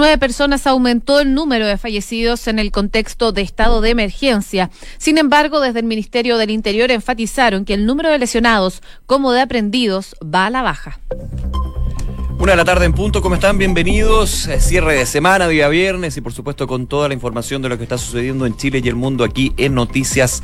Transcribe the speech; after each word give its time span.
nueve 0.00 0.16
personas 0.16 0.66
aumentó 0.66 1.20
el 1.20 1.34
número 1.34 1.66
de 1.66 1.76
fallecidos 1.76 2.48
en 2.48 2.58
el 2.58 2.72
contexto 2.72 3.32
de 3.32 3.42
estado 3.42 3.82
de 3.82 3.90
emergencia. 3.90 4.70
Sin 4.96 5.18
embargo, 5.18 5.60
desde 5.60 5.80
el 5.80 5.84
Ministerio 5.84 6.38
del 6.38 6.48
Interior 6.48 6.90
enfatizaron 6.90 7.66
que 7.66 7.74
el 7.74 7.84
número 7.84 8.08
de 8.08 8.18
lesionados 8.18 8.80
como 9.04 9.32
de 9.32 9.42
aprendidos 9.42 10.16
va 10.24 10.46
a 10.46 10.50
la 10.50 10.62
baja. 10.62 10.98
Una 12.40 12.52
de 12.52 12.56
la 12.56 12.64
tarde 12.64 12.86
en 12.86 12.94
punto, 12.94 13.20
¿cómo 13.20 13.34
están? 13.34 13.58
Bienvenidos. 13.58 14.48
Eh, 14.48 14.60
cierre 14.60 14.94
de 14.94 15.04
semana, 15.04 15.46
día 15.46 15.68
viernes 15.68 16.16
y 16.16 16.22
por 16.22 16.32
supuesto 16.32 16.66
con 16.66 16.86
toda 16.86 17.06
la 17.06 17.12
información 17.12 17.60
de 17.60 17.68
lo 17.68 17.76
que 17.76 17.82
está 17.82 17.98
sucediendo 17.98 18.46
en 18.46 18.56
Chile 18.56 18.80
y 18.82 18.88
el 18.88 18.94
mundo 18.94 19.24
aquí 19.24 19.52
en 19.58 19.74
Noticias 19.74 20.42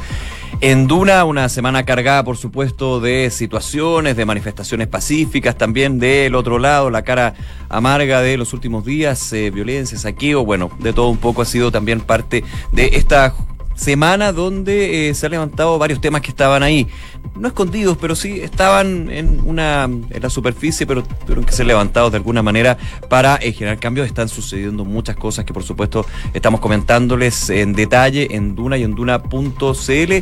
en 0.61 0.89
Duna. 0.89 1.25
Una 1.25 1.49
semana 1.49 1.87
cargada, 1.87 2.23
por 2.23 2.37
supuesto, 2.37 3.01
de 3.01 3.31
situaciones, 3.31 4.15
de 4.15 4.27
manifestaciones 4.27 4.89
pacíficas, 4.89 5.57
también 5.57 5.99
del 5.99 6.35
otro 6.35 6.59
lado, 6.59 6.91
la 6.91 7.01
cara 7.01 7.33
amarga 7.71 8.21
de 8.21 8.37
los 8.37 8.53
últimos 8.53 8.85
días, 8.85 9.33
eh, 9.33 9.51
violencia, 9.51 9.97
saqueo, 9.97 10.45
bueno, 10.45 10.71
de 10.81 10.93
todo 10.93 11.09
un 11.09 11.17
poco 11.17 11.41
ha 11.41 11.47
sido 11.47 11.73
también 11.73 12.03
parte 12.03 12.45
de 12.73 12.91
esta 12.93 13.35
semana 13.77 14.33
donde 14.33 15.09
eh, 15.09 15.15
se 15.15 15.27
han 15.27 15.33
levantado 15.33 15.79
varios 15.79 16.01
temas 16.01 16.23
que 16.23 16.31
estaban 16.31 16.63
ahí, 16.63 16.89
no 17.37 17.49
escondidos, 17.49 17.97
pero 17.99 18.17
sí 18.17 18.41
estaban 18.41 19.11
en 19.11 19.41
una 19.45 19.85
en 19.85 20.23
la 20.23 20.31
superficie, 20.31 20.87
pero 20.87 21.03
tuvieron 21.03 21.45
que 21.45 21.53
ser 21.53 21.67
levantados 21.67 22.11
de 22.11 22.17
alguna 22.17 22.43
manera 22.43 22.79
para 23.09 23.37
eh, 23.37 23.53
generar 23.53 23.79
cambios. 23.79 24.07
Están 24.07 24.29
sucediendo 24.29 24.85
muchas 24.85 25.17
cosas 25.17 25.45
que 25.45 25.53
por 25.53 25.63
supuesto 25.63 26.07
estamos 26.35 26.61
comentándoles 26.61 27.51
en 27.51 27.75
detalle 27.75 28.35
en 28.35 28.57
Duna 28.57 28.79
y 28.79 28.83
en 28.83 28.95
Duna.cl. 28.95 30.13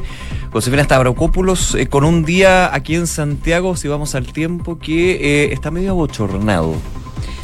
Josefina 0.53 0.85
Stavrakopoulos 0.85 1.77
eh, 1.77 1.87
con 1.87 2.05
un 2.05 2.25
día 2.25 2.75
aquí 2.75 2.97
en 2.97 3.07
Santiago, 3.07 3.77
si 3.77 3.89
vamos 3.89 4.15
al 4.15 4.33
tiempo, 4.33 4.79
que 4.79 5.53
está 5.53 5.71
medio 5.71 5.93
abochornado. 5.93 6.75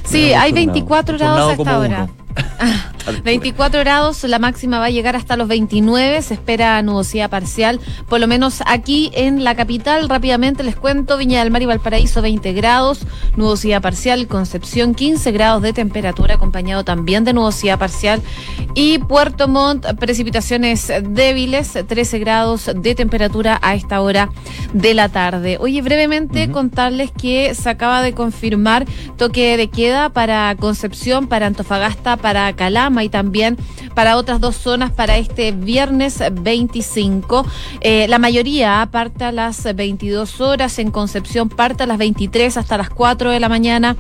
Sí, 0.04 0.32
hay 0.32 0.52
24 0.52 1.18
grados 1.18 1.52
hasta 1.52 1.74
ahora. 1.74 2.08
24 3.22 3.80
grados, 3.80 4.24
la 4.24 4.38
máxima 4.38 4.78
va 4.78 4.86
a 4.86 4.90
llegar 4.90 5.16
hasta 5.16 5.36
los 5.36 5.48
29, 5.48 6.22
se 6.22 6.34
espera 6.34 6.80
nubosidad 6.82 7.30
parcial, 7.30 7.80
por 8.08 8.20
lo 8.20 8.26
menos 8.26 8.62
aquí 8.66 9.10
en 9.14 9.44
la 9.44 9.54
capital. 9.54 10.08
Rápidamente 10.08 10.62
les 10.62 10.76
cuento, 10.76 11.16
Viña 11.16 11.40
del 11.40 11.50
Mar 11.50 11.62
y 11.62 11.66
Valparaíso 11.66 12.22
20 12.22 12.52
grados, 12.52 13.00
nubosidad 13.36 13.82
parcial, 13.82 14.26
Concepción 14.26 14.94
15 14.94 15.32
grados 15.32 15.62
de 15.62 15.72
temperatura, 15.72 16.34
acompañado 16.34 16.84
también 16.84 17.24
de 17.24 17.32
nubosidad 17.32 17.78
parcial. 17.78 18.22
Y 18.74 18.98
Puerto 18.98 19.48
Montt, 19.48 19.86
precipitaciones 19.98 20.92
débiles, 21.02 21.72
13 21.86 22.18
grados 22.18 22.70
de 22.74 22.94
temperatura 22.94 23.58
a 23.62 23.74
esta 23.74 24.00
hora 24.00 24.30
de 24.72 24.94
la 24.94 25.08
tarde. 25.08 25.58
Oye, 25.60 25.82
brevemente 25.82 26.50
contarles 26.50 27.10
que 27.10 27.54
se 27.54 27.68
acaba 27.68 28.02
de 28.02 28.12
confirmar 28.12 28.86
toque 29.16 29.56
de 29.56 29.68
queda 29.68 30.10
para 30.10 30.54
Concepción, 30.56 31.26
para 31.26 31.46
Antofagasta, 31.46 32.16
para 32.16 32.52
Calama 32.54 32.99
y 33.04 33.08
también 33.08 33.56
para 33.94 34.16
otras 34.16 34.40
dos 34.40 34.56
zonas 34.56 34.92
para 34.92 35.16
este 35.16 35.52
viernes 35.52 36.22
25. 36.32 37.46
Eh, 37.80 38.06
la 38.08 38.18
mayoría 38.18 38.88
parte 38.90 39.24
a 39.24 39.32
las 39.32 39.74
22 39.74 40.40
horas, 40.40 40.78
en 40.78 40.90
Concepción 40.90 41.48
parte 41.48 41.84
a 41.84 41.86
las 41.86 41.98
23 41.98 42.56
hasta 42.56 42.78
las 42.78 42.90
4 42.90 43.30
de 43.30 43.40
la 43.40 43.48
mañana. 43.48 43.96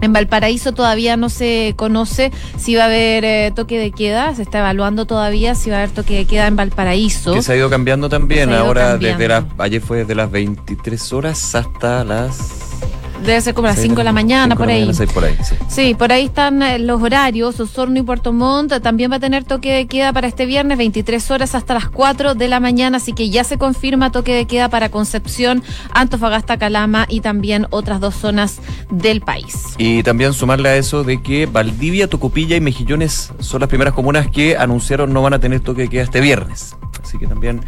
En 0.00 0.12
Valparaíso 0.12 0.72
todavía 0.72 1.16
no 1.16 1.30
se 1.30 1.72
conoce 1.76 2.30
si 2.58 2.74
va 2.74 2.82
a 2.82 2.86
haber 2.86 3.24
eh, 3.24 3.52
toque 3.54 3.78
de 3.78 3.90
queda, 3.90 4.34
se 4.34 4.42
está 4.42 4.58
evaluando 4.58 5.06
todavía 5.06 5.54
si 5.54 5.70
va 5.70 5.76
a 5.76 5.78
haber 5.80 5.92
toque 5.92 6.16
de 6.16 6.24
queda 6.26 6.46
en 6.46 6.56
Valparaíso. 6.56 7.32
Que 7.32 7.42
se 7.42 7.52
ha 7.52 7.56
ido 7.56 7.70
cambiando 7.70 8.08
también, 8.08 8.52
ahora 8.52 8.98
desde 8.98 9.28
las, 9.28 9.44
ayer 9.56 9.80
fue 9.80 9.98
desde 9.98 10.14
las 10.14 10.30
23 10.30 11.12
horas 11.12 11.54
hasta 11.54 12.04
las 12.04 12.63
Debe 13.24 13.40
ser 13.40 13.54
como 13.54 13.68
las 13.68 13.78
5 13.78 13.96
de 13.96 14.04
la 14.04 14.12
mañana, 14.12 14.54
por 14.54 14.68
ahí. 14.68 14.90
sí. 15.68 15.94
por 15.94 16.12
ahí 16.12 16.26
están 16.26 16.62
eh, 16.62 16.78
los 16.78 17.02
horarios. 17.02 17.58
Osorno 17.58 17.98
y 17.98 18.02
Puerto 18.02 18.34
Montt 18.34 18.82
también 18.82 19.10
va 19.10 19.16
a 19.16 19.20
tener 19.20 19.44
toque 19.44 19.72
de 19.72 19.86
queda 19.86 20.12
para 20.12 20.26
este 20.26 20.44
viernes, 20.44 20.76
23 20.76 21.30
horas 21.30 21.54
hasta 21.54 21.72
las 21.72 21.88
4 21.88 22.34
de 22.34 22.48
la 22.48 22.60
mañana. 22.60 22.98
Así 22.98 23.14
que 23.14 23.30
ya 23.30 23.42
se 23.42 23.56
confirma 23.56 24.12
toque 24.12 24.34
de 24.34 24.46
queda 24.46 24.68
para 24.68 24.90
Concepción, 24.90 25.62
Antofagasta, 25.92 26.58
Calama 26.58 27.06
y 27.08 27.20
también 27.20 27.66
otras 27.70 27.98
dos 27.98 28.14
zonas 28.14 28.60
del 28.90 29.22
país. 29.22 29.74
Y 29.78 30.02
también 30.02 30.34
sumarle 30.34 30.68
a 30.68 30.76
eso 30.76 31.02
de 31.02 31.22
que 31.22 31.46
Valdivia, 31.46 32.08
Tocopilla 32.08 32.56
y 32.56 32.60
Mejillones 32.60 33.32
son 33.38 33.60
las 33.60 33.70
primeras 33.70 33.94
comunas 33.94 34.28
que 34.30 34.58
anunciaron 34.58 35.14
no 35.14 35.22
van 35.22 35.32
a 35.32 35.38
tener 35.38 35.60
toque 35.60 35.82
de 35.82 35.88
queda 35.88 36.02
este 36.02 36.20
viernes. 36.20 36.76
Así 37.02 37.16
que 37.16 37.26
también 37.26 37.62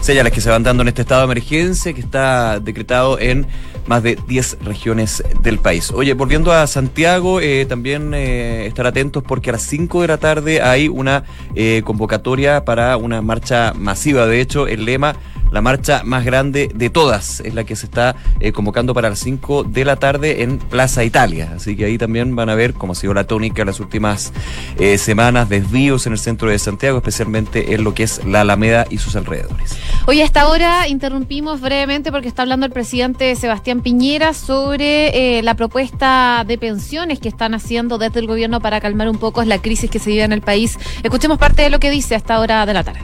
señales 0.00 0.32
que 0.32 0.40
se 0.40 0.50
van 0.50 0.62
dando 0.62 0.82
en 0.82 0.88
este 0.88 1.02
estado 1.02 1.20
de 1.22 1.32
emergencia 1.32 1.92
que 1.92 2.00
está 2.00 2.58
decretado 2.58 3.18
en 3.20 3.46
más 3.86 4.02
de 4.02 4.18
10 4.26 4.58
regiones 4.64 5.22
del 5.42 5.58
país. 5.58 5.90
Oye, 5.90 6.14
volviendo 6.14 6.52
a 6.52 6.66
Santiago, 6.66 7.40
eh, 7.40 7.66
también 7.68 8.14
eh, 8.14 8.66
estar 8.66 8.86
atentos 8.86 9.22
porque 9.22 9.50
a 9.50 9.54
las 9.54 9.62
5 9.62 10.02
de 10.02 10.08
la 10.08 10.18
tarde 10.18 10.62
hay 10.62 10.88
una 10.88 11.24
eh, 11.54 11.82
convocatoria 11.84 12.64
para 12.64 12.96
una 12.96 13.22
marcha 13.22 13.72
masiva. 13.76 14.26
De 14.26 14.40
hecho, 14.40 14.66
el 14.66 14.84
lema 14.84 15.16
la 15.52 15.60
marcha 15.60 16.02
más 16.04 16.24
grande 16.24 16.70
de 16.74 16.90
todas. 16.90 17.40
Es 17.40 17.54
la 17.54 17.64
que 17.64 17.76
se 17.76 17.86
está 17.86 18.16
eh, 18.40 18.52
convocando 18.52 18.94
para 18.94 19.10
las 19.10 19.18
5 19.20 19.64
de 19.64 19.84
la 19.84 19.96
tarde 19.96 20.42
en 20.42 20.58
Plaza 20.58 21.04
Italia. 21.04 21.52
Así 21.54 21.76
que 21.76 21.84
ahí 21.84 21.98
también 21.98 22.34
van 22.34 22.48
a 22.48 22.54
ver 22.54 22.72
cómo 22.74 22.94
ha 22.94 22.96
sido 22.96 23.14
la 23.14 23.24
tónica 23.24 23.64
las 23.64 23.78
últimas 23.78 24.32
eh, 24.78 24.98
semanas, 24.98 25.48
desvíos 25.48 26.06
en 26.06 26.14
el 26.14 26.18
centro 26.18 26.48
de 26.48 26.58
Santiago, 26.58 26.98
especialmente 26.98 27.74
en 27.74 27.84
lo 27.84 27.94
que 27.94 28.04
es 28.04 28.24
la 28.24 28.40
Alameda 28.40 28.86
y 28.88 28.98
sus 28.98 29.14
alrededores. 29.14 29.76
Hoy 30.06 30.22
hasta 30.22 30.40
ahora 30.40 30.88
interrumpimos 30.88 31.60
brevemente 31.60 32.10
porque 32.10 32.28
está 32.28 32.42
hablando 32.42 32.66
el 32.66 32.72
presidente 32.72 33.36
Sebastián 33.36 33.82
Piñera 33.82 34.32
sobre 34.32 35.38
eh, 35.38 35.42
la 35.42 35.54
propuesta 35.54 36.44
de 36.46 36.56
pensiones 36.56 37.20
que 37.20 37.28
están 37.28 37.54
haciendo 37.54 37.98
desde 37.98 38.20
el 38.20 38.26
gobierno 38.26 38.60
para 38.60 38.80
calmar 38.80 39.08
un 39.08 39.18
poco 39.18 39.44
la 39.44 39.58
crisis 39.58 39.90
que 39.90 39.98
se 39.98 40.10
vive 40.10 40.22
en 40.22 40.32
el 40.32 40.40
país. 40.40 40.78
Escuchemos 41.02 41.38
parte 41.38 41.62
de 41.62 41.70
lo 41.70 41.78
que 41.78 41.90
dice 41.90 42.14
hasta 42.14 42.34
ahora 42.36 42.64
de 42.64 42.72
la 42.72 42.84
tarde 42.84 43.00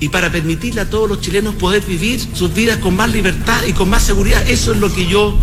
y 0.00 0.08
para 0.08 0.32
permitirle 0.32 0.80
a 0.80 0.88
todos 0.90 1.08
los 1.08 1.20
chilenos 1.20 1.54
poder 1.54 1.82
vivir 1.82 2.20
sus 2.34 2.52
vidas 2.54 2.78
con 2.78 2.96
más 2.96 3.12
libertad 3.12 3.62
y 3.68 3.74
con 3.74 3.90
más 3.90 4.02
seguridad. 4.02 4.42
Eso 4.48 4.72
es 4.72 4.78
lo 4.78 4.92
que 4.92 5.06
yo 5.06 5.38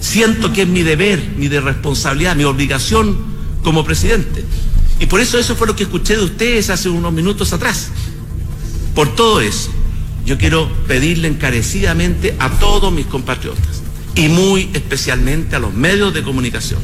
siento 0.00 0.52
que 0.52 0.62
es 0.62 0.68
mi 0.68 0.82
deber, 0.82 1.34
mi 1.36 1.48
de 1.48 1.62
responsabilidad, 1.62 2.36
mi 2.36 2.44
obligación 2.44 3.16
como 3.62 3.82
presidente. 3.82 4.44
Y 5.00 5.06
por 5.06 5.20
eso 5.20 5.38
eso 5.38 5.56
fue 5.56 5.66
lo 5.66 5.74
que 5.74 5.84
escuché 5.84 6.16
de 6.16 6.24
ustedes 6.24 6.68
hace 6.68 6.90
unos 6.90 7.12
minutos 7.12 7.54
atrás. 7.54 7.88
Por 8.94 9.14
todo 9.16 9.40
eso, 9.40 9.70
yo 10.26 10.36
quiero 10.36 10.70
pedirle 10.86 11.28
encarecidamente 11.28 12.36
a 12.38 12.50
todos 12.58 12.92
mis 12.92 13.06
compatriotas 13.06 13.82
y 14.14 14.28
muy 14.28 14.70
especialmente 14.74 15.56
a 15.56 15.58
los 15.58 15.72
medios 15.72 16.12
de 16.12 16.22
comunicación 16.22 16.80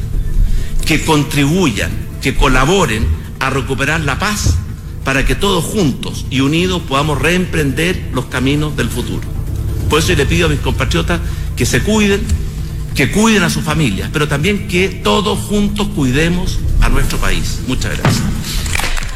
que 0.85 1.03
contribuyan, 1.05 1.91
que 2.21 2.35
colaboren 2.35 3.05
a 3.39 3.49
recuperar 3.49 4.01
la 4.01 4.17
paz 4.17 4.55
para 5.03 5.25
que 5.25 5.35
todos 5.35 5.63
juntos 5.63 6.25
y 6.29 6.41
unidos 6.41 6.81
podamos 6.87 7.21
reemprender 7.21 8.09
los 8.13 8.25
caminos 8.25 8.75
del 8.75 8.89
futuro. 8.89 9.21
Por 9.89 9.99
eso 9.99 10.13
le 10.15 10.25
pido 10.25 10.47
a 10.47 10.49
mis 10.49 10.59
compatriotas 10.59 11.19
que 11.55 11.65
se 11.65 11.81
cuiden, 11.81 12.21
que 12.95 13.11
cuiden 13.11 13.43
a 13.43 13.49
sus 13.49 13.63
familias, 13.63 14.09
pero 14.11 14.27
también 14.27 14.67
que 14.67 14.89
todos 14.89 15.39
juntos 15.39 15.87
cuidemos 15.95 16.59
a 16.81 16.89
nuestro 16.89 17.17
país. 17.17 17.61
Muchas 17.67 17.97
gracias. 17.97 18.23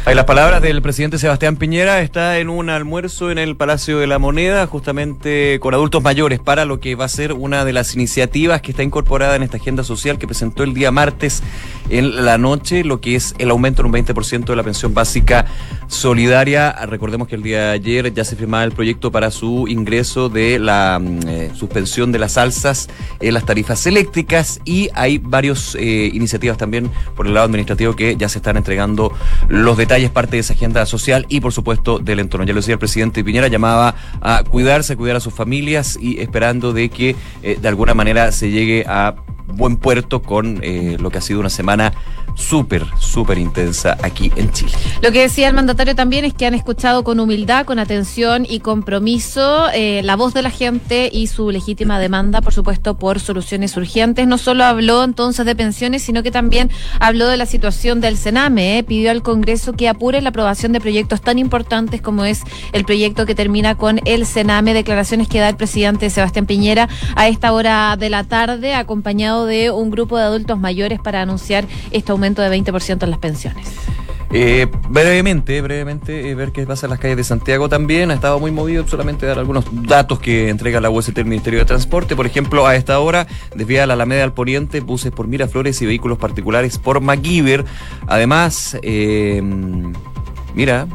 Hay 0.07 0.15
las 0.15 0.23
palabras 0.23 0.61
del 0.61 0.81
presidente 0.81 1.17
Sebastián 1.17 1.57
Piñera. 1.57 1.99
Está 1.99 2.39
en 2.39 2.47
un 2.47 2.69
almuerzo 2.69 3.29
en 3.29 3.37
el 3.37 3.57
Palacio 3.57 3.99
de 3.99 4.07
la 4.07 4.19
Moneda, 4.19 4.65
justamente 4.65 5.59
con 5.59 5.73
adultos 5.73 6.01
mayores, 6.01 6.39
para 6.39 6.63
lo 6.63 6.79
que 6.79 6.95
va 6.95 7.03
a 7.03 7.09
ser 7.09 7.33
una 7.33 7.65
de 7.65 7.73
las 7.73 7.93
iniciativas 7.93 8.61
que 8.61 8.71
está 8.71 8.83
incorporada 8.83 9.35
en 9.35 9.43
esta 9.43 9.57
agenda 9.57 9.83
social 9.83 10.17
que 10.17 10.25
presentó 10.25 10.63
el 10.63 10.73
día 10.73 10.91
martes 10.91 11.43
en 11.89 12.25
la 12.25 12.37
noche, 12.37 12.83
lo 12.83 13.01
que 13.01 13.15
es 13.15 13.35
el 13.37 13.51
aumento 13.51 13.81
en 13.81 13.87
un 13.87 13.93
20% 13.93 14.45
de 14.45 14.55
la 14.55 14.63
pensión 14.63 14.93
básica 14.93 15.45
solidaria. 15.87 16.71
Recordemos 16.85 17.27
que 17.27 17.35
el 17.35 17.43
día 17.43 17.67
de 17.67 17.71
ayer 17.71 18.13
ya 18.13 18.23
se 18.23 18.35
firmaba 18.35 18.63
el 18.63 18.71
proyecto 18.71 19.11
para 19.11 19.31
su 19.31 19.67
ingreso 19.67 20.29
de 20.29 20.59
la 20.59 20.99
mm, 20.99 21.19
eh, 21.27 21.51
suspensión 21.53 22.11
de 22.11 22.19
las 22.19 22.37
alzas 22.37 22.89
en 23.19 23.33
las 23.33 23.45
tarifas 23.45 23.85
eléctricas 23.85 24.59
y 24.65 24.89
hay 24.93 25.17
varias 25.17 25.75
eh, 25.75 26.09
iniciativas 26.13 26.57
también 26.57 26.89
por 27.15 27.27
el 27.27 27.33
lado 27.33 27.45
administrativo 27.45 27.95
que 27.95 28.15
ya 28.15 28.29
se 28.29 28.39
están 28.39 28.57
entregando 28.57 29.12
los 29.47 29.77
detalles 29.77 30.07
es 30.07 30.12
parte 30.12 30.38
de 30.38 30.39
esa 30.39 30.53
agenda 30.53 30.85
social 30.85 31.25
y 31.29 31.39
por 31.39 31.53
supuesto 31.53 32.00
del 32.00 32.19
entorno. 32.19 32.45
Ya 32.45 32.53
lo 32.53 32.59
decía 32.59 32.73
el 32.73 32.79
presidente 32.79 33.23
Piñera, 33.23 33.47
llamaba 33.47 33.95
a 34.21 34.44
cuidarse, 34.44 34.94
a 34.94 34.95
cuidar 34.95 35.17
a 35.17 35.19
sus 35.19 35.33
familias 35.33 35.97
y 36.00 36.19
esperando 36.19 36.73
de 36.73 36.89
que 36.89 37.15
eh, 37.44 37.57
de 37.62 37.67
alguna 37.67 37.94
manera 37.94 38.31
se 38.31 38.50
llegue 38.50 38.85
a 38.88 39.15
buen 39.47 39.77
puerto 39.77 40.21
con 40.21 40.59
eh, 40.61 40.97
lo 40.99 41.09
que 41.09 41.17
ha 41.17 41.21
sido 41.21 41.39
una 41.39 41.49
semana 41.49 41.94
súper, 42.38 42.86
súper 43.00 43.39
intensa 43.39 43.98
aquí 44.04 44.31
en 44.36 44.51
Chile. 44.51 44.72
Lo 45.01 45.12
que 45.12 45.22
decía 45.22 45.48
el 45.48 45.56
mandatario 45.56 45.95
también 45.95 46.24
es 46.24 46.34
que 46.34 46.45
han 46.45 46.54
escuchado 46.54 47.04
con 47.04 47.19
humildad, 47.19 47.66
con 47.66 47.80
atención 47.80 48.45
y 48.48 48.60
compromiso 48.60 49.68
eh, 49.74 50.01
la 50.04 50.16
voz 50.16 50.34
de 50.34 50.44
la 50.44 50.51
gente 50.51 51.10
y 51.12 51.28
su 51.28 51.51
legítima 51.51 52.00
demanda, 52.00 52.42
por 52.42 52.54
supuesto, 52.54 52.98
por 52.98 53.19
soluciones 53.19 53.75
urgentes. 53.75 54.28
No 54.28 54.38
solo 54.38 54.63
habló 54.63 55.04
entonces 55.04 55.45
de 55.45 55.56
pensiones, 55.56 56.04
sino 56.04 56.24
que 56.24 56.31
también 56.31 56.69
habló 57.00 57.28
de 57.28 57.38
la 57.38 57.45
situación 57.45 58.01
del 58.01 58.18
Sename. 58.18 58.78
Eh. 58.78 58.84
Pidió 58.84 59.12
al 59.12 59.24
Congreso 59.24 59.74
que 59.74 59.89
apure 59.89 60.22
la 60.22 60.30
aprobación 60.30 60.72
de 60.72 60.80
proyectos 60.80 61.22
tan 61.22 61.39
importantes 61.39 62.01
como 62.01 62.24
es 62.24 62.44
el 62.72 62.86
proyecto 62.86 63.25
que 63.25 63.36
termina 63.36 63.75
con 63.75 64.00
el 64.06 64.25
Sename. 64.25 64.74
Declaraciones 64.74 65.28
que 65.28 65.39
da 65.39 65.50
el 65.50 65.57
presidente 65.57 66.10
Sebastián 66.10 66.45
Piñera 66.45 66.88
a 67.16 67.28
esta 67.28 67.51
hora 67.51 67.95
de 67.98 68.10
la 68.10 68.24
tarde, 68.24 68.75
acompañado 68.75 69.45
de 69.45 69.72
un 69.72 69.89
grupo 69.89 70.18
de 70.18 70.24
adultos 70.24 70.60
mayores 70.60 71.00
para 71.00 71.22
anunciar 71.22 71.66
este 71.92 72.12
aumento 72.12 72.26
de 72.35 72.50
20% 72.50 73.03
en 73.03 73.09
las 73.09 73.19
pensiones. 73.19 73.68
Eh, 74.31 74.68
brevemente, 74.89 75.62
brevemente, 75.62 76.29
eh, 76.29 76.35
ver 76.35 76.51
qué 76.51 76.65
pasa 76.65 76.85
en 76.85 76.89
las 76.89 77.00
calles 77.00 77.18
de 77.18 77.24
Santiago 77.24 77.69
también. 77.69 78.12
Ha 78.12 78.13
estado 78.13 78.39
muy 78.39 78.51
movido, 78.51 78.85
solamente 78.88 79.25
dar 79.25 79.39
algunos 79.39 79.65
datos 79.71 80.19
que 80.19 80.50
entrega 80.50 80.81
la 80.81 80.89
UST 80.89 81.18
el 81.18 81.25
Ministerio 81.25 81.59
de 81.59 81.65
Transporte. 81.65 82.15
Por 82.15 82.25
ejemplo, 82.25 82.68
a 82.68 82.75
esta 82.75 83.00
hora, 83.00 83.27
desvía 83.56 83.85
la 83.85 83.94
Alameda 83.94 84.24
al 84.24 84.33
Poniente, 84.33 84.81
buses 84.81 85.12
por 85.12 85.27
Miraflores 85.27 85.81
y 85.81 85.85
vehículos 85.85 86.18
particulares 86.18 86.77
por 86.77 87.00
MacGyver. 87.00 87.63
Además, 88.07 88.77
eh, 88.81 89.41
mira, 90.53 90.88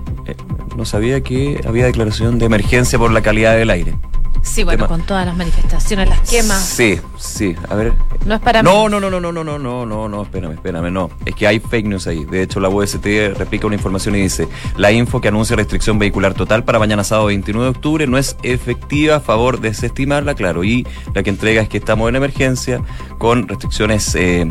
no 0.77 0.85
sabía 0.85 1.23
que 1.23 1.61
había 1.67 1.87
declaración 1.87 2.39
de 2.39 2.47
emergencia 2.47 2.99
por 2.99 3.13
la 3.13 3.23
calidad 3.23 3.57
del 3.57 3.71
aire. 3.71 3.95
Sí, 4.43 4.65
bueno, 4.65 4.89
con 4.89 5.03
todas 5.03 5.25
las 5.25 5.37
manifestaciones, 5.37 6.09
las 6.09 6.29
quemas. 6.29 6.63
Sí, 6.63 7.01
sí, 7.17 7.55
a 7.69 7.75
ver. 7.75 7.95
No 8.27 8.35
es 8.35 8.41
para 8.41 8.63
no, 8.63 8.89
no, 8.89 9.01
no, 9.01 9.09
no, 9.09 9.21
no, 9.21 9.33
no, 9.33 9.45
no, 9.45 9.59
no, 9.59 9.87
no, 9.87 10.09
no, 10.09 10.23
espérame, 10.23 10.53
espérame, 10.53 10.93
no. 10.93 11.11
Es 11.25 11.35
que 11.35 11.47
hay 11.47 11.61
fake 11.61 11.87
news 11.87 12.07
ahí. 12.07 12.25
De 12.25 12.43
hecho, 12.43 12.59
la 12.59 12.69
UST 12.69 13.07
replica 13.37 13.67
una 13.67 13.77
información 13.77 14.17
y 14.17 14.23
dice, 14.23 14.49
la 14.77 14.91
info 14.91 15.21
que 15.21 15.29
anuncia 15.29 15.55
restricción 15.55 15.99
vehicular 15.99 16.35
total 16.35 16.65
para 16.65 16.79
mañana 16.79 17.05
sábado 17.05 17.29
29 17.29 17.65
de 17.65 17.71
octubre 17.71 18.07
no 18.07 18.19
es 18.19 18.37
efectiva, 18.43 19.17
a 19.17 19.21
favor 19.21 19.61
de 19.61 19.71
desestimarla, 19.71 20.35
claro. 20.35 20.65
Y 20.65 20.87
la 21.15 21.23
que 21.23 21.31
entrega 21.31 21.63
es 21.63 21.69
que 21.69 21.79
estamos 21.79 22.09
en 22.09 22.17
emergencia 22.17 22.83
con 23.19 23.47
restricciones 23.47 24.15
eh, 24.17 24.51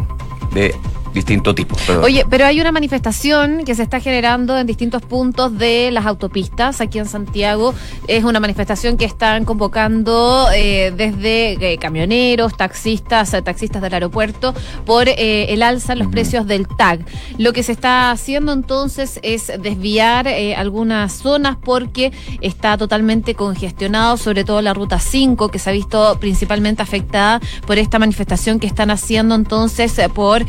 de 0.53 0.73
distinto 1.13 1.53
tipo. 1.53 1.75
Oye, 2.01 2.25
pero 2.29 2.45
hay 2.45 2.61
una 2.61 2.71
manifestación 2.71 3.63
que 3.65 3.75
se 3.75 3.83
está 3.83 3.99
generando 3.99 4.57
en 4.57 4.67
distintos 4.67 5.01
puntos 5.01 5.57
de 5.57 5.89
las 5.91 6.05
autopistas 6.05 6.81
aquí 6.81 6.99
en 6.99 7.05
Santiago. 7.05 7.73
Es 8.07 8.23
una 8.23 8.39
manifestación 8.39 8.97
que 8.97 9.05
están 9.05 9.45
convocando 9.45 10.47
eh, 10.53 10.93
desde 10.95 11.73
eh, 11.73 11.77
camioneros, 11.77 12.55
taxistas, 12.55 13.33
eh, 13.33 13.41
taxistas 13.41 13.81
del 13.81 13.93
aeropuerto 13.93 14.53
por 14.85 15.07
el 15.09 15.63
alza 15.63 15.93
en 15.93 15.99
los 15.99 16.07
precios 16.07 16.47
del 16.47 16.67
TAG. 16.67 17.05
Lo 17.37 17.53
que 17.53 17.63
se 17.63 17.71
está 17.71 18.11
haciendo 18.11 18.53
entonces 18.53 19.19
es 19.23 19.51
desviar 19.61 20.27
algunas 20.55 21.13
zonas 21.13 21.57
porque 21.61 22.11
está 22.41 22.77
totalmente 22.77 23.35
congestionado, 23.35 24.17
sobre 24.17 24.43
todo 24.43 24.61
la 24.61 24.73
ruta 24.73 24.99
5 24.99 25.49
que 25.49 25.59
se 25.59 25.69
ha 25.69 25.73
visto 25.73 26.17
principalmente 26.19 26.81
afectada 26.81 27.39
por 27.65 27.77
esta 27.77 27.99
manifestación 27.99 28.59
que 28.59 28.67
están 28.67 28.91
haciendo 28.91 29.35
entonces 29.35 29.99
por 30.13 30.45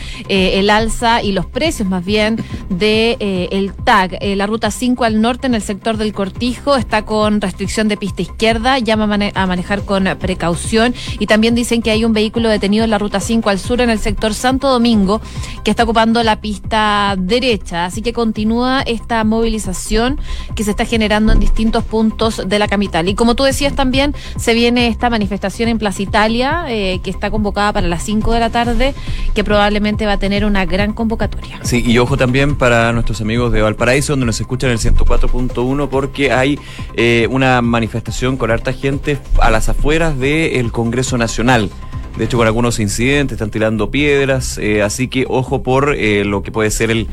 el 0.53 0.71
alza 0.71 1.23
y 1.23 1.33
los 1.33 1.47
precios 1.47 1.89
más 1.89 2.05
bien 2.05 2.43
de 2.69 3.17
eh, 3.21 3.49
el 3.53 3.73
TAG. 3.73 4.19
Eh, 4.21 4.37
la 4.37 4.47
ruta 4.47 4.71
5 4.71 5.05
al 5.05 5.21
norte 5.21 5.47
en 5.47 5.55
el 5.55 5.63
sector 5.63 5.97
del 5.97 6.13
Cortijo 6.13 6.77
está 6.77 7.05
con 7.05 7.41
restricción 7.41 7.89
de 7.89 7.97
pista 7.97 8.23
izquierda, 8.23 8.79
llama 8.79 9.05
a, 9.35 9.47
manejar 9.47 9.85
con 9.85 10.05
precaución 10.19 10.95
y 11.19 11.27
también 11.27 11.55
dicen 11.55 11.83
que 11.83 11.91
hay 11.91 12.05
un 12.05 12.13
vehículo 12.13 12.49
detenido 12.49 12.85
en 12.85 12.91
la 12.91 12.99
ruta 12.99 13.21
5 13.21 13.51
al 13.51 13.59
sur 13.59 13.81
en 13.81 13.91
el 13.91 13.99
sector 13.99 14.35
Santo 14.35 14.69
Domingo 14.69 15.21
que 15.65 15.71
está 15.71 15.85
ocupando 15.85 16.23
la 16.23 16.41
pista 16.41 17.15
derecha. 17.19 17.85
Así 17.85 18.03
que 18.03 18.13
continúa 18.13 18.83
esta 18.83 19.25
movilización 19.25 20.21
que 20.55 20.65
se 20.65 20.71
está 20.71 20.85
generando 20.85 21.33
en 21.33 21.41
distintos 21.41 21.85
puntos 21.85 22.43
de 22.47 22.59
la 22.59 22.69
capital. 22.69 23.09
Y 23.09 23.15
como 23.15 23.35
tú 23.35 23.45
decías 23.45 23.75
también, 23.75 24.15
se 24.37 24.55
viene 24.55 24.89
esta 24.89 25.11
manifestación 25.11 25.69
en 25.69 25.79
Plaza 25.79 26.03
Italia 26.03 26.65
eh, 26.69 27.01
que 27.03 27.11
está 27.11 27.31
convocada 27.31 27.73
para 27.73 27.89
las 27.89 28.03
5 28.03 28.33
de 28.33 28.41
la 28.41 28.51
tarde, 28.51 28.95
que 29.35 29.45
probablemente 29.45 30.07
va 30.07 30.13
a 30.13 30.19
tener 30.19 30.42
una 30.47 30.65
gran 30.67 30.93
convocatoria. 30.93 31.61
Sí, 31.63 31.83
y 31.85 31.99
ojo 31.99 32.17
también 32.17 32.57
para 32.57 32.93
nuestros 32.93 33.21
amigos 33.21 33.53
de 33.53 33.63
Valparaíso, 33.63 34.13
donde 34.13 34.27
nos 34.27 34.41
escuchan 34.41 34.71
en 34.71 34.75
el 34.75 34.81
104.1, 34.81 35.89
porque 35.89 36.33
hay 36.33 36.59
eh, 36.95 37.27
una 37.31 37.63
manifestación 37.63 38.37
con 38.37 38.51
harta 38.51 38.73
gente 38.73 39.19
a 39.41 39.51
las 39.51 39.69
afueras 39.69 40.19
del 40.19 40.73
Congreso 40.73 41.19
Nacional. 41.19 41.71
De 42.17 42.25
hecho, 42.25 42.37
con 42.37 42.47
algunos 42.47 42.79
incidentes, 42.79 43.37
están 43.37 43.51
tirando 43.51 43.91
piedras, 43.91 44.59
eh, 44.59 44.83
así 44.83 45.09
que 45.09 45.25
ojo 45.29 45.63
por 45.63 45.95
eh, 45.95 46.25
lo 46.25 46.43
que 46.43 46.51
puede 46.53 46.71
ser 46.71 46.91
el 46.91 47.09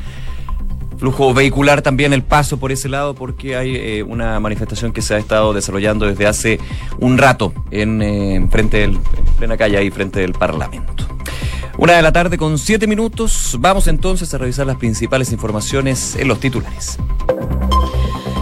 flujo 0.98 1.34
vehicular 1.34 1.82
también 1.82 2.12
el 2.12 2.24
paso 2.24 2.60
por 2.60 2.74
ese 2.74 2.90
lado 2.90 3.16
porque 3.16 3.56
hay 3.56 4.02
una 4.02 4.38
manifestación 4.42 4.92
que 4.92 5.02
se 5.02 5.16
ha 5.16 5.18
estado 5.18 5.54
desarrollando 5.54 6.06
desde 6.06 6.28
hace 6.28 6.60
un 7.00 7.18
rato 7.18 7.54
en, 7.72 8.50
frente 8.52 8.80
del, 8.80 8.96
en 8.96 9.26
plena 9.38 9.56
calle 9.56 9.78
ahí 9.78 9.90
frente 9.92 10.20
del 10.20 10.34
Parlamento. 10.34 11.09
Una 11.80 11.94
de 11.94 12.02
la 12.02 12.12
tarde 12.12 12.38
con 12.38 12.58
siete 12.58 12.88
minutos. 12.88 13.56
Vamos 13.58 13.88
entonces 13.88 14.34
a 14.34 14.38
revisar 14.38 14.68
las 14.68 14.76
principales 14.76 15.32
informaciones 15.32 16.18
en 16.18 16.28
los 16.28 16.42
titulares. 16.42 16.98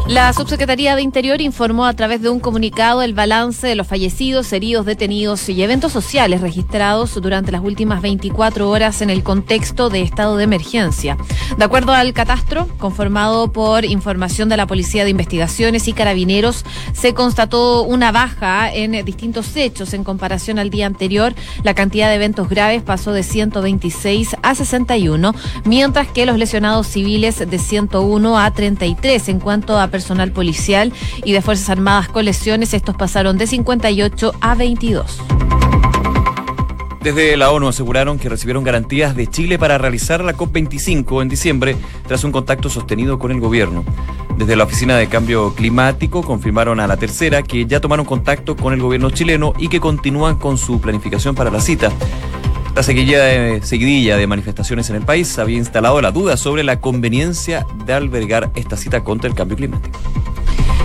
La 0.07 0.31
Subsecretaría 0.31 0.95
de 0.95 1.01
Interior 1.01 1.41
informó 1.41 1.85
a 1.85 1.91
través 1.91 2.21
de 2.21 2.29
un 2.29 2.39
comunicado 2.39 3.01
el 3.01 3.13
balance 3.13 3.67
de 3.67 3.75
los 3.75 3.87
fallecidos, 3.87 4.53
heridos, 4.53 4.85
detenidos 4.85 5.49
y 5.49 5.61
eventos 5.61 5.91
sociales 5.91 6.39
registrados 6.39 7.21
durante 7.21 7.51
las 7.51 7.61
últimas 7.61 8.01
24 8.01 8.69
horas 8.69 9.01
en 9.01 9.09
el 9.09 9.21
contexto 9.21 9.89
de 9.89 10.01
estado 10.01 10.37
de 10.37 10.45
emergencia. 10.45 11.17
De 11.57 11.65
acuerdo 11.65 11.91
al 11.91 12.13
catastro, 12.13 12.69
conformado 12.77 13.51
por 13.51 13.83
información 13.83 14.47
de 14.47 14.55
la 14.55 14.65
Policía 14.65 15.03
de 15.03 15.09
Investigaciones 15.09 15.89
y 15.89 15.93
Carabineros, 15.93 16.63
se 16.93 17.13
constató 17.13 17.83
una 17.83 18.13
baja 18.13 18.73
en 18.73 19.03
distintos 19.03 19.57
hechos 19.57 19.93
en 19.93 20.05
comparación 20.05 20.57
al 20.57 20.69
día 20.69 20.85
anterior. 20.85 21.35
La 21.63 21.73
cantidad 21.73 22.07
de 22.07 22.15
eventos 22.15 22.47
graves 22.47 22.81
pasó 22.81 23.11
de 23.11 23.23
126 23.23 24.37
a 24.41 24.55
61, 24.55 25.35
mientras 25.65 26.07
que 26.07 26.25
los 26.25 26.37
lesionados 26.37 26.87
civiles 26.87 27.39
de 27.39 27.59
101 27.59 28.39
a 28.39 28.53
33 28.53 29.27
en 29.27 29.41
cuanto 29.41 29.77
a 29.77 29.89
personal 29.97 30.31
policial 30.31 30.93
y 31.25 31.33
de 31.33 31.41
Fuerzas 31.41 31.71
Armadas 31.71 32.07
con 32.07 32.23
lesiones. 32.23 32.75
Estos 32.75 32.95
pasaron 32.95 33.35
de 33.39 33.47
58 33.47 34.31
a 34.41 34.53
22. 34.53 35.17
Desde 37.01 37.35
la 37.35 37.49
ONU 37.49 37.67
aseguraron 37.67 38.19
que 38.19 38.29
recibieron 38.29 38.63
garantías 38.63 39.15
de 39.15 39.25
Chile 39.25 39.57
para 39.57 39.79
realizar 39.79 40.23
la 40.23 40.35
COP25 40.35 41.23
en 41.23 41.29
diciembre 41.29 41.75
tras 42.07 42.23
un 42.23 42.31
contacto 42.31 42.69
sostenido 42.69 43.17
con 43.17 43.31
el 43.31 43.39
gobierno. 43.39 43.83
Desde 44.37 44.55
la 44.55 44.65
Oficina 44.65 44.97
de 44.97 45.07
Cambio 45.07 45.55
Climático 45.55 46.21
confirmaron 46.21 46.79
a 46.79 46.85
la 46.85 46.97
tercera 46.97 47.41
que 47.41 47.65
ya 47.65 47.79
tomaron 47.79 48.05
contacto 48.05 48.55
con 48.55 48.73
el 48.73 48.81
gobierno 48.81 49.09
chileno 49.09 49.53
y 49.57 49.67
que 49.67 49.79
continúan 49.79 50.35
con 50.35 50.59
su 50.59 50.79
planificación 50.79 51.33
para 51.33 51.49
la 51.49 51.59
cita. 51.59 51.91
La 52.77 52.83
seguidilla 52.83 53.23
de, 53.23 53.61
seguidilla 53.63 54.17
de 54.17 54.27
manifestaciones 54.27 54.87
en 54.91 54.97
el 54.97 55.01
país 55.01 55.39
había 55.39 55.57
instalado 55.57 55.99
la 55.99 56.11
duda 56.11 56.37
sobre 56.37 56.63
la 56.63 56.79
conveniencia 56.79 57.65
de 57.87 57.93
albergar 57.93 58.51
esta 58.53 58.77
cita 58.77 59.03
contra 59.03 59.27
el 59.27 59.33
cambio 59.33 59.57
climático. 59.57 59.97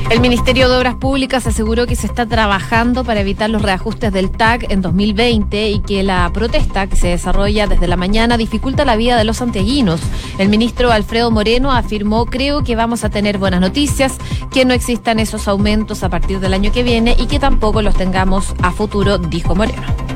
El 0.08 0.20
Ministerio 0.20 0.70
de 0.70 0.76
Obras 0.78 0.94
Públicas 0.94 1.46
aseguró 1.46 1.86
que 1.86 1.94
se 1.94 2.06
está 2.06 2.24
trabajando 2.24 3.04
para 3.04 3.20
evitar 3.20 3.50
los 3.50 3.60
reajustes 3.60 4.10
del 4.10 4.30
TAC 4.30 4.70
en 4.70 4.80
2020 4.80 5.68
y 5.68 5.80
que 5.80 6.02
la 6.02 6.30
protesta 6.32 6.86
que 6.86 6.96
se 6.96 7.08
desarrolla 7.08 7.66
desde 7.66 7.86
la 7.86 7.98
mañana 7.98 8.38
dificulta 8.38 8.86
la 8.86 8.96
vida 8.96 9.18
de 9.18 9.24
los 9.24 9.36
santiaguinos. 9.36 10.00
El 10.38 10.48
ministro 10.48 10.92
Alfredo 10.92 11.30
Moreno 11.30 11.72
afirmó, 11.72 12.24
creo 12.24 12.64
que 12.64 12.74
vamos 12.74 13.04
a 13.04 13.10
tener 13.10 13.36
buenas 13.36 13.60
noticias, 13.60 14.16
que 14.50 14.64
no 14.64 14.72
existan 14.72 15.18
esos 15.18 15.46
aumentos 15.46 16.02
a 16.02 16.08
partir 16.08 16.40
del 16.40 16.54
año 16.54 16.72
que 16.72 16.84
viene 16.84 17.14
y 17.18 17.26
que 17.26 17.38
tampoco 17.38 17.82
los 17.82 17.94
tengamos 17.94 18.54
a 18.62 18.72
futuro, 18.72 19.18
dijo 19.18 19.54
Moreno. 19.54 20.11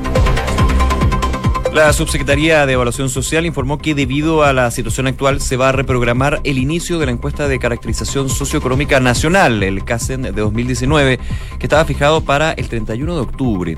La 1.77 1.93
Subsecretaría 1.93 2.65
de 2.65 2.73
Evaluación 2.73 3.07
Social 3.07 3.45
informó 3.45 3.77
que 3.77 3.93
debido 3.93 4.43
a 4.43 4.51
la 4.51 4.71
situación 4.71 5.05
actual 5.05 5.39
se 5.41 5.57
va 5.57 5.69
a 5.69 5.71
reprogramar 5.71 6.41
el 6.43 6.57
inicio 6.57 6.97
de 6.97 7.05
la 7.05 7.11
encuesta 7.11 7.47
de 7.47 7.59
caracterización 7.59 8.29
socioeconómica 8.29 8.99
nacional, 8.99 9.61
el 9.61 9.85
CASEN 9.85 10.23
de 10.23 10.31
2019, 10.31 11.19
que 11.59 11.65
estaba 11.67 11.85
fijado 11.85 12.21
para 12.21 12.53
el 12.53 12.67
31 12.67 13.13
de 13.13 13.21
octubre. 13.21 13.77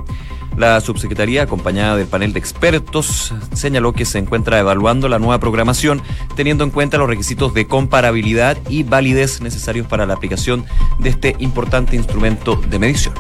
La 0.56 0.80
subsecretaría, 0.80 1.44
acompañada 1.44 1.98
del 1.98 2.08
panel 2.08 2.32
de 2.32 2.40
expertos, 2.40 3.34
señaló 3.54 3.92
que 3.92 4.06
se 4.06 4.18
encuentra 4.18 4.60
evaluando 4.60 5.10
la 5.10 5.20
nueva 5.20 5.42
programación, 5.42 6.02
teniendo 6.38 6.64
en 6.64 6.70
cuenta 6.70 6.98
los 6.98 7.10
requisitos 7.10 7.54
de 7.54 7.68
comparabilidad 7.68 8.58
y 8.70 8.84
validez 8.84 9.42
necesarios 9.42 9.88
para 9.88 10.06
la 10.06 10.14
aplicación 10.14 10.66
de 11.00 11.10
este 11.10 11.36
importante 11.40 11.98
instrumento 11.98 12.56
de 12.56 12.80
medición. 12.80 13.14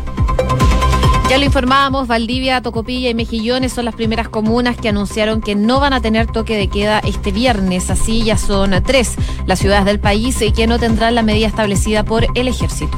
Ya 1.30 1.38
lo 1.38 1.46
informábamos, 1.46 2.08
Valdivia, 2.08 2.60
Tocopilla 2.64 3.08
y 3.08 3.14
Mejillones 3.14 3.72
son 3.72 3.86
las 3.86 3.94
primeras 3.94 4.28
comunas 4.30 4.76
que 4.76 4.90
anunciaron 4.90 5.42
que 5.42 5.54
no 5.54 5.80
van 5.80 5.94
a 5.94 6.02
tener 6.02 6.26
toque 6.26 6.58
de 6.58 6.70
queda 6.70 6.98
este 6.98 7.32
viernes. 7.32 7.92
Así 7.92 8.24
ya 8.24 8.36
son 8.36 8.72
tres 8.84 9.14
las 9.46 9.60
ciudades 9.60 9.86
del 9.86 10.00
país 10.00 10.42
y 10.42 10.52
que 10.52 10.66
no 10.66 10.80
tendrán 10.80 11.14
la 11.14 11.22
medida 11.22 11.46
establecida 11.46 12.04
por 12.04 12.26
el 12.34 12.48
ejército. 12.48 12.98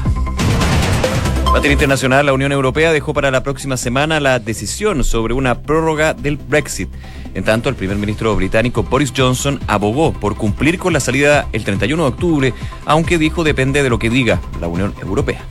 Materia 1.51 1.73
internacional, 1.73 2.25
la 2.25 2.31
Unión 2.31 2.53
Europea 2.53 2.93
dejó 2.93 3.13
para 3.13 3.31
la 3.31 3.43
próxima 3.43 3.75
semana 3.75 4.21
la 4.21 4.39
decisión 4.39 5.03
sobre 5.03 5.33
una 5.33 5.63
prórroga 5.63 6.13
del 6.13 6.37
Brexit. 6.37 6.87
En 7.33 7.43
tanto, 7.43 7.67
el 7.67 7.75
primer 7.75 7.97
ministro 7.97 8.33
británico 8.37 8.83
Boris 8.83 9.11
Johnson 9.13 9.59
abogó 9.67 10.13
por 10.13 10.37
cumplir 10.37 10.79
con 10.79 10.93
la 10.93 11.01
salida 11.01 11.49
el 11.51 11.65
31 11.65 12.01
de 12.01 12.09
octubre, 12.09 12.53
aunque 12.85 13.17
dijo 13.17 13.43
depende 13.43 13.83
de 13.83 13.89
lo 13.89 13.99
que 13.99 14.09
diga 14.09 14.39
la 14.61 14.69
Unión 14.69 14.93
Europea. 15.01 15.43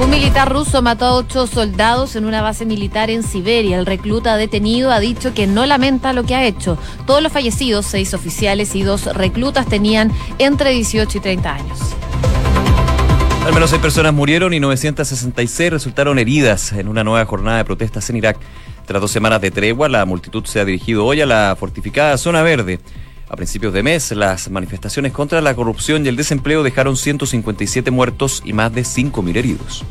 Un 0.00 0.10
militar 0.10 0.52
ruso 0.52 0.80
mató 0.80 1.06
a 1.06 1.14
ocho 1.14 1.48
soldados 1.48 2.14
en 2.14 2.24
una 2.24 2.40
base 2.40 2.64
militar 2.64 3.10
en 3.10 3.24
Siberia. 3.24 3.78
El 3.78 3.84
recluta 3.84 4.36
detenido 4.36 4.92
ha 4.92 5.00
dicho 5.00 5.34
que 5.34 5.48
no 5.48 5.66
lamenta 5.66 6.12
lo 6.12 6.22
que 6.22 6.36
ha 6.36 6.44
hecho. 6.44 6.78
Todos 7.04 7.20
los 7.20 7.32
fallecidos, 7.32 7.84
seis 7.86 8.14
oficiales 8.14 8.76
y 8.76 8.82
dos 8.84 9.06
reclutas, 9.06 9.66
tenían 9.66 10.12
entre 10.38 10.70
18 10.70 11.18
y 11.18 11.20
30 11.20 11.52
años. 11.52 11.78
Al 13.44 13.52
menos 13.52 13.70
seis 13.70 13.82
personas 13.82 14.14
murieron 14.14 14.54
y 14.54 14.60
966 14.60 15.70
resultaron 15.72 16.20
heridas 16.20 16.72
en 16.72 16.86
una 16.86 17.02
nueva 17.02 17.24
jornada 17.24 17.58
de 17.58 17.64
protestas 17.64 18.08
en 18.10 18.18
Irak. 18.18 18.38
Tras 18.86 19.02
dos 19.02 19.10
semanas 19.10 19.40
de 19.40 19.50
tregua, 19.50 19.88
la 19.88 20.04
multitud 20.04 20.44
se 20.44 20.60
ha 20.60 20.64
dirigido 20.64 21.04
hoy 21.04 21.20
a 21.22 21.26
la 21.26 21.56
fortificada 21.58 22.16
zona 22.18 22.42
verde. 22.42 22.78
A 23.30 23.36
principios 23.36 23.74
de 23.74 23.82
mes, 23.82 24.10
las 24.12 24.50
manifestaciones 24.50 25.12
contra 25.12 25.40
la 25.40 25.54
corrupción 25.54 26.04
y 26.04 26.08
el 26.08 26.16
desempleo 26.16 26.62
dejaron 26.62 26.96
157 26.96 27.90
muertos 27.90 28.42
y 28.44 28.54
más 28.54 28.72
de 28.72 28.82
5.000 28.82 29.36
heridos. 29.36 29.84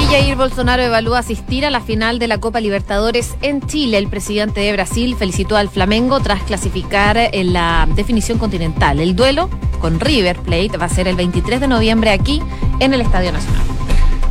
Y 0.00 0.06
Jair 0.06 0.36
Bolsonaro 0.36 0.82
evalúa 0.82 1.18
asistir 1.18 1.66
a 1.66 1.70
la 1.70 1.80
final 1.80 2.18
de 2.18 2.28
la 2.28 2.38
Copa 2.38 2.60
Libertadores 2.60 3.34
en 3.42 3.60
Chile. 3.66 3.98
El 3.98 4.08
presidente 4.08 4.60
de 4.60 4.72
Brasil 4.72 5.16
felicitó 5.18 5.56
al 5.56 5.68
Flamengo 5.68 6.20
tras 6.20 6.42
clasificar 6.44 7.16
en 7.18 7.52
la 7.52 7.88
definición 7.96 8.38
continental. 8.38 9.00
El 9.00 9.16
duelo 9.16 9.50
con 9.80 9.98
River 9.98 10.38
Plate 10.38 10.76
va 10.76 10.86
a 10.86 10.88
ser 10.88 11.08
el 11.08 11.16
23 11.16 11.60
de 11.60 11.68
noviembre 11.68 12.10
aquí 12.10 12.40
en 12.78 12.94
el 12.94 13.00
Estadio 13.00 13.32
Nacional. 13.32 13.71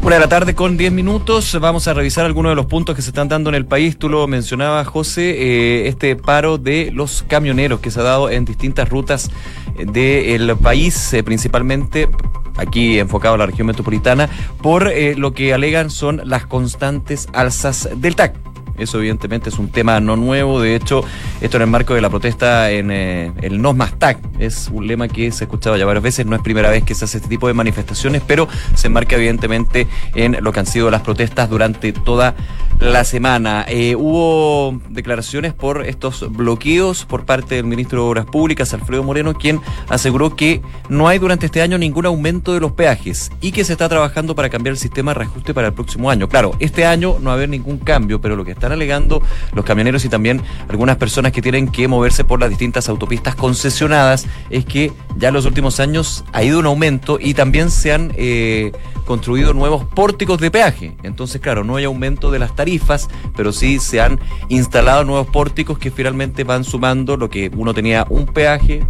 Una 0.03 0.15
de 0.15 0.19
la 0.19 0.27
tarde 0.27 0.55
con 0.55 0.77
10 0.77 0.91
minutos. 0.91 1.55
Vamos 1.61 1.87
a 1.87 1.93
revisar 1.93 2.25
algunos 2.25 2.51
de 2.51 2.55
los 2.55 2.65
puntos 2.65 2.95
que 2.95 3.03
se 3.03 3.11
están 3.11 3.27
dando 3.29 3.49
en 3.49 3.55
el 3.55 3.67
país. 3.67 3.97
Tú 3.97 4.09
lo 4.09 4.27
mencionabas, 4.27 4.87
José, 4.87 5.29
eh, 5.29 5.87
este 5.87 6.15
paro 6.15 6.57
de 6.57 6.89
los 6.91 7.23
camioneros 7.27 7.81
que 7.81 7.91
se 7.91 7.99
ha 7.99 8.03
dado 8.03 8.29
en 8.31 8.43
distintas 8.43 8.89
rutas 8.89 9.29
del 9.77 10.57
país, 10.57 11.13
eh, 11.13 11.23
principalmente 11.23 12.09
aquí 12.57 12.97
enfocado 12.97 13.35
a 13.35 13.37
la 13.37 13.45
región 13.45 13.67
metropolitana, 13.67 14.27
por 14.61 14.87
eh, 14.87 15.15
lo 15.15 15.33
que 15.33 15.53
alegan 15.53 15.91
son 15.91 16.21
las 16.25 16.47
constantes 16.47 17.27
alzas 17.33 17.87
del 17.95 18.15
TAC. 18.15 18.50
Eso 18.77 18.99
evidentemente 18.99 19.49
es 19.49 19.59
un 19.59 19.69
tema 19.69 19.99
no 19.99 20.15
nuevo, 20.15 20.61
de 20.61 20.75
hecho, 20.75 21.03
esto 21.39 21.57
en 21.57 21.63
el 21.63 21.69
marco 21.69 21.93
de 21.93 22.01
la 22.01 22.09
protesta 22.09 22.71
en 22.71 22.91
eh, 22.91 23.31
el 23.41 23.61
No 23.61 23.73
Más 23.73 23.97
TAC, 23.97 24.17
es 24.39 24.69
un 24.71 24.87
lema 24.87 25.07
que 25.07 25.31
se 25.31 25.43
ha 25.43 25.45
escuchado 25.45 25.77
ya 25.77 25.85
varias 25.85 26.03
veces, 26.03 26.25
no 26.25 26.35
es 26.35 26.41
primera 26.41 26.69
vez 26.69 26.83
que 26.83 26.95
se 26.95 27.05
hace 27.05 27.17
este 27.17 27.29
tipo 27.29 27.47
de 27.47 27.53
manifestaciones, 27.53 28.21
pero 28.25 28.47
se 28.75 28.87
enmarca 28.87 29.15
evidentemente 29.15 29.87
en 30.15 30.37
lo 30.41 30.51
que 30.51 30.59
han 30.59 30.65
sido 30.65 30.89
las 30.89 31.01
protestas 31.01 31.49
durante 31.49 31.93
toda 31.93 32.35
la 32.79 33.03
semana. 33.03 33.65
Eh, 33.67 33.95
hubo 33.95 34.79
declaraciones 34.89 35.53
por 35.53 35.85
estos 35.85 36.31
bloqueos 36.31 37.05
por 37.05 37.25
parte 37.25 37.55
del 37.55 37.65
ministro 37.65 38.01
de 38.01 38.09
Obras 38.09 38.25
Públicas, 38.25 38.73
Alfredo 38.73 39.03
Moreno, 39.03 39.33
quien 39.35 39.61
aseguró 39.87 40.35
que 40.35 40.61
no 40.89 41.07
hay 41.07 41.19
durante 41.19 41.45
este 41.45 41.61
año 41.61 41.77
ningún 41.77 42.05
aumento 42.05 42.53
de 42.53 42.59
los 42.59 42.71
peajes 42.71 43.31
y 43.41 43.51
que 43.51 43.63
se 43.63 43.73
está 43.73 43.87
trabajando 43.87 44.35
para 44.35 44.49
cambiar 44.49 44.71
el 44.73 44.79
sistema 44.79 45.11
de 45.11 45.19
reajuste 45.19 45.53
para 45.53 45.67
el 45.67 45.73
próximo 45.73 46.09
año. 46.09 46.27
Claro, 46.27 46.55
este 46.59 46.85
año 46.85 47.17
no 47.19 47.25
va 47.25 47.31
a 47.33 47.35
haber 47.35 47.49
ningún 47.49 47.77
cambio, 47.77 48.19
pero 48.19 48.35
lo 48.35 48.43
que 48.43 48.51
están 48.61 48.71
alegando 48.73 49.23
los 49.53 49.65
camioneros 49.65 50.05
y 50.05 50.09
también 50.09 50.39
algunas 50.69 50.97
personas 50.97 51.31
que 51.31 51.41
tienen 51.41 51.67
que 51.67 51.87
moverse 51.87 52.23
por 52.23 52.39
las 52.39 52.49
distintas 52.49 52.89
autopistas 52.89 53.33
concesionadas 53.33 54.27
es 54.51 54.65
que 54.65 54.91
ya 55.17 55.29
en 55.29 55.33
los 55.33 55.47
últimos 55.47 55.79
años 55.79 56.23
ha 56.31 56.43
ido 56.43 56.59
un 56.59 56.67
aumento 56.67 57.17
y 57.19 57.33
también 57.33 57.71
se 57.71 57.91
han 57.91 58.13
eh, 58.15 58.71
construido 59.05 59.53
nuevos 59.53 59.83
pórticos 59.83 60.39
de 60.39 60.51
peaje. 60.51 60.95
Entonces, 61.01 61.41
claro, 61.41 61.63
no 61.63 61.75
hay 61.75 61.85
aumento 61.85 62.29
de 62.29 62.37
las 62.37 62.55
tarifas, 62.55 63.09
pero 63.35 63.51
sí 63.51 63.79
se 63.79 63.99
han 63.99 64.19
instalado 64.47 65.03
nuevos 65.05 65.27
pórticos 65.27 65.79
que 65.79 65.89
finalmente 65.89 66.43
van 66.43 66.63
sumando 66.63 67.17
lo 67.17 67.31
que 67.31 67.49
uno 67.55 67.73
tenía 67.73 68.05
un 68.09 68.27
peaje, 68.27 68.85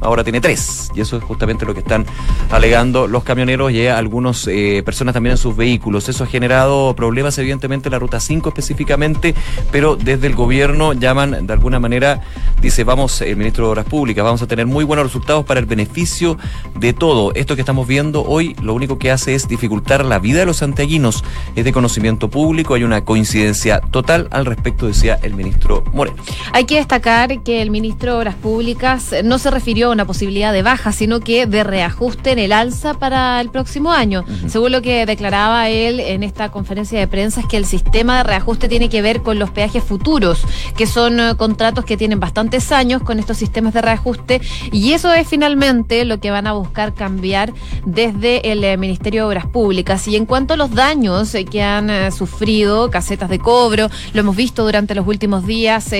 ahora 0.00 0.24
tiene 0.24 0.40
tres. 0.40 0.90
Y 0.94 1.00
eso 1.00 1.16
es 1.16 1.24
justamente 1.24 1.66
lo 1.66 1.74
que 1.74 1.80
están 1.80 2.06
alegando 2.50 3.06
los 3.06 3.24
camioneros 3.24 3.72
y 3.72 3.86
algunas 3.86 4.46
eh, 4.46 4.82
personas 4.84 5.14
también 5.14 5.32
en 5.32 5.38
sus 5.38 5.56
vehículos. 5.56 6.08
Eso 6.08 6.24
ha 6.24 6.26
generado 6.26 6.94
problemas, 6.94 7.36
evidentemente, 7.38 7.88
en 7.88 7.92
la 7.92 7.98
ruta 7.98 8.20
5 8.20 8.48
específicamente, 8.48 9.34
pero 9.70 9.96
desde 9.96 10.26
el 10.26 10.34
gobierno 10.34 10.92
llaman 10.92 11.46
de 11.46 11.52
alguna 11.52 11.78
manera, 11.80 12.22
dice, 12.60 12.84
vamos, 12.84 13.20
el 13.20 13.36
ministro 13.36 13.66
de 13.66 13.70
Obras 13.72 13.86
Públicas, 13.86 14.24
vamos 14.24 14.42
a 14.42 14.46
tener 14.46 14.66
muy 14.66 14.84
buenos 14.84 15.06
resultados 15.06 15.44
para 15.44 15.60
el 15.60 15.66
beneficio 15.66 16.38
de 16.78 16.92
todo. 16.92 17.32
Esto 17.34 17.54
que 17.54 17.62
estamos 17.62 17.86
viendo 17.86 18.24
hoy 18.24 18.56
lo 18.62 18.74
único 18.74 18.98
que 18.98 19.10
hace 19.10 19.34
es 19.34 19.48
dificultar 19.48 20.04
la 20.04 20.18
vida 20.18 20.40
de 20.40 20.46
los 20.46 20.58
santiaguinos. 20.58 21.24
Es 21.54 21.64
de 21.64 21.72
conocimiento 21.72 22.28
público, 22.28 22.74
hay 22.74 22.84
una 22.84 23.04
coincidencia 23.04 23.80
total 23.80 24.28
al 24.30 24.46
respecto, 24.46 24.86
decía 24.86 25.18
el 25.22 25.34
ministro 25.34 25.84
Moreno. 25.92 26.16
Hay 26.52 26.64
que 26.64 26.76
destacar 26.76 27.42
que 27.42 27.62
el 27.62 27.70
ministro 27.70 28.12
de 28.12 28.18
Obras 28.18 28.34
Públicas 28.34 29.14
no 29.24 29.38
se 29.38 29.50
refirió 29.50 29.85
una 29.90 30.04
posibilidad 30.04 30.52
de 30.52 30.62
baja, 30.62 30.92
sino 30.92 31.20
que 31.20 31.46
de 31.46 31.64
reajuste 31.64 32.32
en 32.32 32.38
el 32.38 32.52
alza 32.52 32.94
para 32.94 33.40
el 33.40 33.50
próximo 33.50 33.92
año. 33.92 34.24
Según 34.48 34.72
lo 34.72 34.82
que 34.82 35.06
declaraba 35.06 35.68
él 35.68 36.00
en 36.00 36.22
esta 36.22 36.50
conferencia 36.50 36.98
de 36.98 37.06
prensa, 37.06 37.40
es 37.40 37.46
que 37.46 37.56
el 37.56 37.66
sistema 37.66 38.18
de 38.18 38.22
reajuste 38.24 38.68
tiene 38.68 38.88
que 38.88 39.02
ver 39.02 39.22
con 39.22 39.38
los 39.38 39.50
peajes 39.50 39.82
futuros, 39.82 40.42
que 40.76 40.86
son 40.86 41.20
eh, 41.20 41.34
contratos 41.36 41.84
que 41.84 41.96
tienen 41.96 42.20
bastantes 42.20 42.72
años 42.72 43.02
con 43.02 43.18
estos 43.18 43.36
sistemas 43.36 43.74
de 43.74 43.82
reajuste, 43.82 44.40
y 44.72 44.92
eso 44.92 45.12
es 45.12 45.26
finalmente 45.28 46.04
lo 46.04 46.18
que 46.20 46.30
van 46.30 46.46
a 46.46 46.52
buscar 46.52 46.94
cambiar 46.94 47.52
desde 47.84 48.52
el 48.52 48.64
eh, 48.64 48.76
Ministerio 48.76 49.22
de 49.22 49.28
Obras 49.28 49.46
Públicas. 49.46 50.06
Y 50.08 50.16
en 50.16 50.26
cuanto 50.26 50.54
a 50.54 50.56
los 50.56 50.70
daños 50.72 51.34
eh, 51.34 51.44
que 51.44 51.62
han 51.62 52.12
sufrido, 52.12 52.90
casetas 52.90 53.28
de 53.28 53.38
cobro, 53.38 53.88
lo 54.12 54.20
hemos 54.20 54.36
visto 54.36 54.64
durante 54.64 54.94
los 54.94 55.06
últimos 55.06 55.46
días, 55.46 55.90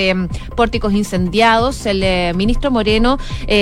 pórticos 0.55 0.93
incendiados, 0.93 1.85
el 1.85 2.35
ministro 2.35 2.71
Moreno 2.71 3.17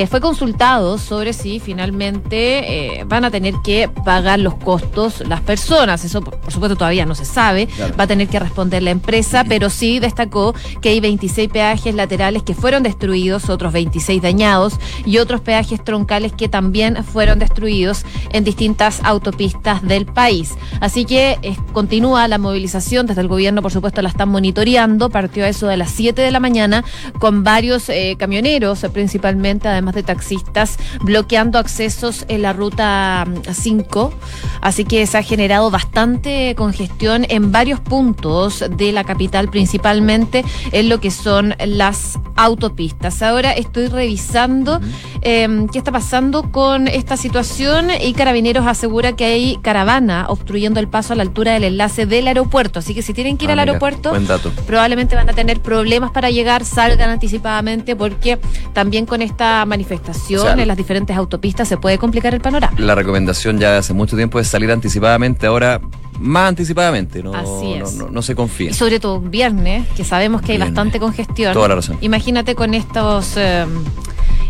fue 0.09 0.14
consultado 0.21 0.97
sobre 0.97 1.33
si 1.33 1.59
finalmente 1.59 2.99
eh, 2.99 3.03
van 3.05 3.25
a 3.25 3.31
tener 3.31 3.53
que 3.63 3.89
pagar 4.03 4.39
los 4.39 4.55
costos 4.55 5.23
las 5.27 5.41
personas. 5.41 6.03
Eso, 6.05 6.21
por, 6.21 6.51
supuesto, 6.51 6.75
todavía 6.75 7.05
no 7.05 7.15
se 7.15 7.25
sabe. 7.25 7.67
Va 7.99 8.03
a 8.03 8.07
tener 8.07 8.27
que 8.27 8.39
responder 8.39 8.83
la 8.83 8.91
empresa, 8.91 9.43
pero 9.47 9.69
sí 9.69 9.99
destacó 9.99 10.53
que 10.81 10.89
hay 10.89 10.99
26 10.99 11.49
peajes 11.49 11.95
laterales 11.95 12.43
que 12.43 12.53
fueron 12.53 12.83
destruidos, 12.83 13.49
otros 13.49 13.73
26 13.73 14.21
dañados 14.21 14.79
y 15.05 15.17
otros 15.17 15.41
peajes 15.41 15.83
troncales 15.83 16.33
que 16.33 16.49
también 16.49 17.03
fueron 17.03 17.39
destruidos 17.39 18.05
en 18.31 18.43
distintas 18.43 19.01
autopistas 19.03 19.81
del 19.81 20.05
país. 20.05 20.55
Así 20.79 21.05
que 21.05 21.37
eh, 21.41 21.55
continúa 21.73 22.27
la 22.27 22.37
movilización. 22.37 23.05
Desde 23.05 23.21
el 23.21 23.27
gobierno, 23.27 23.61
por 23.61 23.71
supuesto, 23.71 24.01
la 24.01 24.09
están 24.09 24.29
monitoreando. 24.29 25.09
Partió 25.09 25.45
a 25.45 25.49
eso 25.49 25.67
de 25.67 25.77
las 25.77 25.91
7 25.91 26.21
de 26.21 26.31
la 26.31 26.39
mañana 26.39 26.83
con 27.19 27.43
varios 27.43 27.89
eh, 27.89 28.15
camioneros, 28.17 28.85
principalmente, 28.93 29.67
además 29.67 29.95
de 29.95 30.03
taxistas 30.05 30.77
bloqueando 31.01 31.59
accesos 31.59 32.25
en 32.27 32.41
la 32.41 32.53
ruta 32.53 33.25
5. 33.51 34.09
Mm, 34.09 34.45
Así 34.61 34.83
que 34.83 35.05
se 35.05 35.17
ha 35.17 35.21
generado 35.21 35.69
bastante 35.69 36.55
congestión 36.55 37.25
en 37.29 37.51
varios 37.51 37.79
puntos 37.79 38.63
de 38.69 38.91
la 38.91 39.03
capital, 39.03 39.49
principalmente 39.49 40.43
en 40.71 40.89
lo 40.89 40.99
que 40.99 41.11
son 41.11 41.53
las 41.65 42.17
autopistas. 42.35 43.21
Ahora 43.21 43.51
estoy 43.51 43.87
revisando 43.87 44.79
em, 45.21 45.67
qué 45.67 45.77
está 45.77 45.91
pasando 45.91 46.51
con 46.51 46.87
esta 46.87 47.15
situación 47.15 47.89
y 48.01 48.13
Carabineros 48.13 48.65
asegura 48.65 49.15
que 49.15 49.25
hay 49.25 49.57
caravana 49.61 50.25
obstruyendo 50.29 50.79
el 50.79 50.87
paso 50.87 51.13
a 51.13 51.15
la 51.15 51.23
altura 51.23 51.53
del 51.53 51.65
enlace 51.65 52.05
del 52.05 52.27
aeropuerto. 52.27 52.79
Así 52.79 52.93
que 52.93 53.01
si 53.01 53.13
tienen 53.13 53.37
que 53.37 53.45
ir 53.45 53.51
ah, 53.51 53.53
al 53.53 53.59
aeropuerto, 53.59 54.13
probablemente 54.65 55.15
van 55.15 55.29
a 55.29 55.33
tener 55.33 55.61
problemas 55.61 56.11
para 56.11 56.29
llegar, 56.29 56.65
salgan 56.65 57.09
anticipadamente 57.09 57.95
porque 57.95 58.39
también 58.73 59.05
con 59.05 59.21
esta 59.21 59.65
manifestación 59.65 59.94
manifestación 59.95 60.59
en 60.59 60.67
las 60.67 60.77
diferentes 60.77 61.15
autopistas 61.15 61.67
se 61.67 61.77
puede 61.77 61.97
complicar 61.97 62.33
el 62.33 62.41
panorama. 62.41 62.75
La 62.77 62.95
recomendación 62.95 63.59
ya 63.59 63.71
de 63.71 63.77
hace 63.77 63.93
mucho 63.93 64.15
tiempo 64.15 64.39
es 64.39 64.47
salir 64.47 64.71
anticipadamente, 64.71 65.47
ahora 65.47 65.81
más 66.19 66.49
anticipadamente, 66.49 67.21
no, 67.21 67.33
no, 67.33 68.21
se 68.21 68.35
confía. 68.35 68.71
Y 68.71 68.73
sobre 68.73 68.99
todo 68.99 69.17
un 69.19 69.31
viernes, 69.31 69.87
que 69.95 70.03
sabemos 70.03 70.41
que 70.41 70.53
hay 70.53 70.57
bastante 70.57 70.99
congestión. 70.99 71.53
Toda 71.53 71.67
la 71.69 71.75
razón. 71.75 71.97
Imagínate 72.01 72.55
con 72.55 72.73
estos... 72.73 73.33
Eh, 73.37 73.65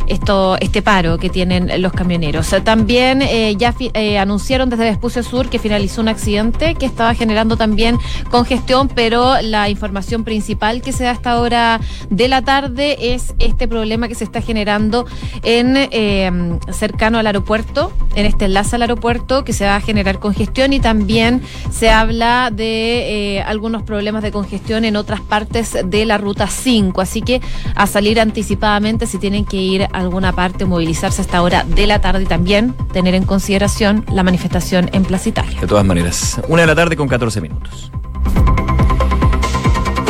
esto, 0.07 0.57
este 0.59 0.81
paro 0.81 1.17
que 1.17 1.29
tienen 1.29 1.81
los 1.81 1.93
camioneros. 1.93 2.53
También 2.63 3.21
eh, 3.21 3.55
ya 3.57 3.73
eh, 3.93 4.17
anunciaron 4.17 4.69
desde 4.69 4.85
Vespucio 4.85 5.23
Sur 5.23 5.49
que 5.49 5.59
finalizó 5.59 6.01
un 6.01 6.07
accidente 6.07 6.75
que 6.75 6.85
estaba 6.85 7.13
generando 7.13 7.57
también 7.57 7.97
congestión, 8.29 8.87
pero 8.87 9.41
la 9.41 9.69
información 9.69 10.23
principal 10.23 10.81
que 10.81 10.91
se 10.91 11.03
da 11.03 11.11
a 11.11 11.13
esta 11.13 11.39
hora 11.39 11.79
de 12.09 12.27
la 12.27 12.41
tarde 12.41 13.13
es 13.13 13.33
este 13.39 13.67
problema 13.67 14.07
que 14.07 14.15
se 14.15 14.23
está 14.23 14.41
generando 14.41 15.05
en 15.43 15.75
eh, 15.77 16.59
cercano 16.71 17.19
al 17.19 17.27
aeropuerto, 17.27 17.91
en 18.15 18.25
este 18.25 18.45
enlace 18.45 18.75
al 18.75 18.83
aeropuerto, 18.83 19.43
que 19.43 19.53
se 19.53 19.65
va 19.65 19.75
a 19.75 19.81
generar 19.81 20.19
congestión 20.19 20.73
y 20.73 20.79
también 20.79 21.41
se 21.71 21.89
habla 21.89 22.51
de 22.51 23.43
algunos 23.45 23.83
problemas 23.83 24.23
de 24.23 24.31
congestión 24.31 24.85
en 24.85 24.95
otras 24.95 25.21
partes 25.21 25.77
de 25.85 26.05
la 26.05 26.17
ruta 26.17 26.47
5. 26.47 27.01
Así 27.01 27.21
que 27.21 27.41
a 27.75 27.87
salir 27.87 28.19
anticipadamente 28.19 29.07
si 29.07 29.17
tienen 29.17 29.45
que 29.45 29.57
ir 29.57 29.87
alguna 29.97 30.33
parte, 30.33 30.65
movilizarse 30.65 31.21
a 31.21 31.25
esta 31.25 31.41
hora 31.41 31.63
de 31.63 31.87
la 31.87 32.01
tarde 32.01 32.23
y 32.23 32.25
también 32.25 32.73
tener 32.91 33.15
en 33.15 33.25
consideración 33.25 34.05
la 34.11 34.23
manifestación 34.23 34.89
en 34.93 35.03
Plaza 35.03 35.29
Italia. 35.29 35.61
De 35.61 35.67
todas 35.67 35.85
maneras, 35.85 36.39
una 36.47 36.61
de 36.61 36.67
la 36.67 36.75
tarde 36.75 36.95
con 36.95 37.07
14 37.07 37.41
minutos. 37.41 37.91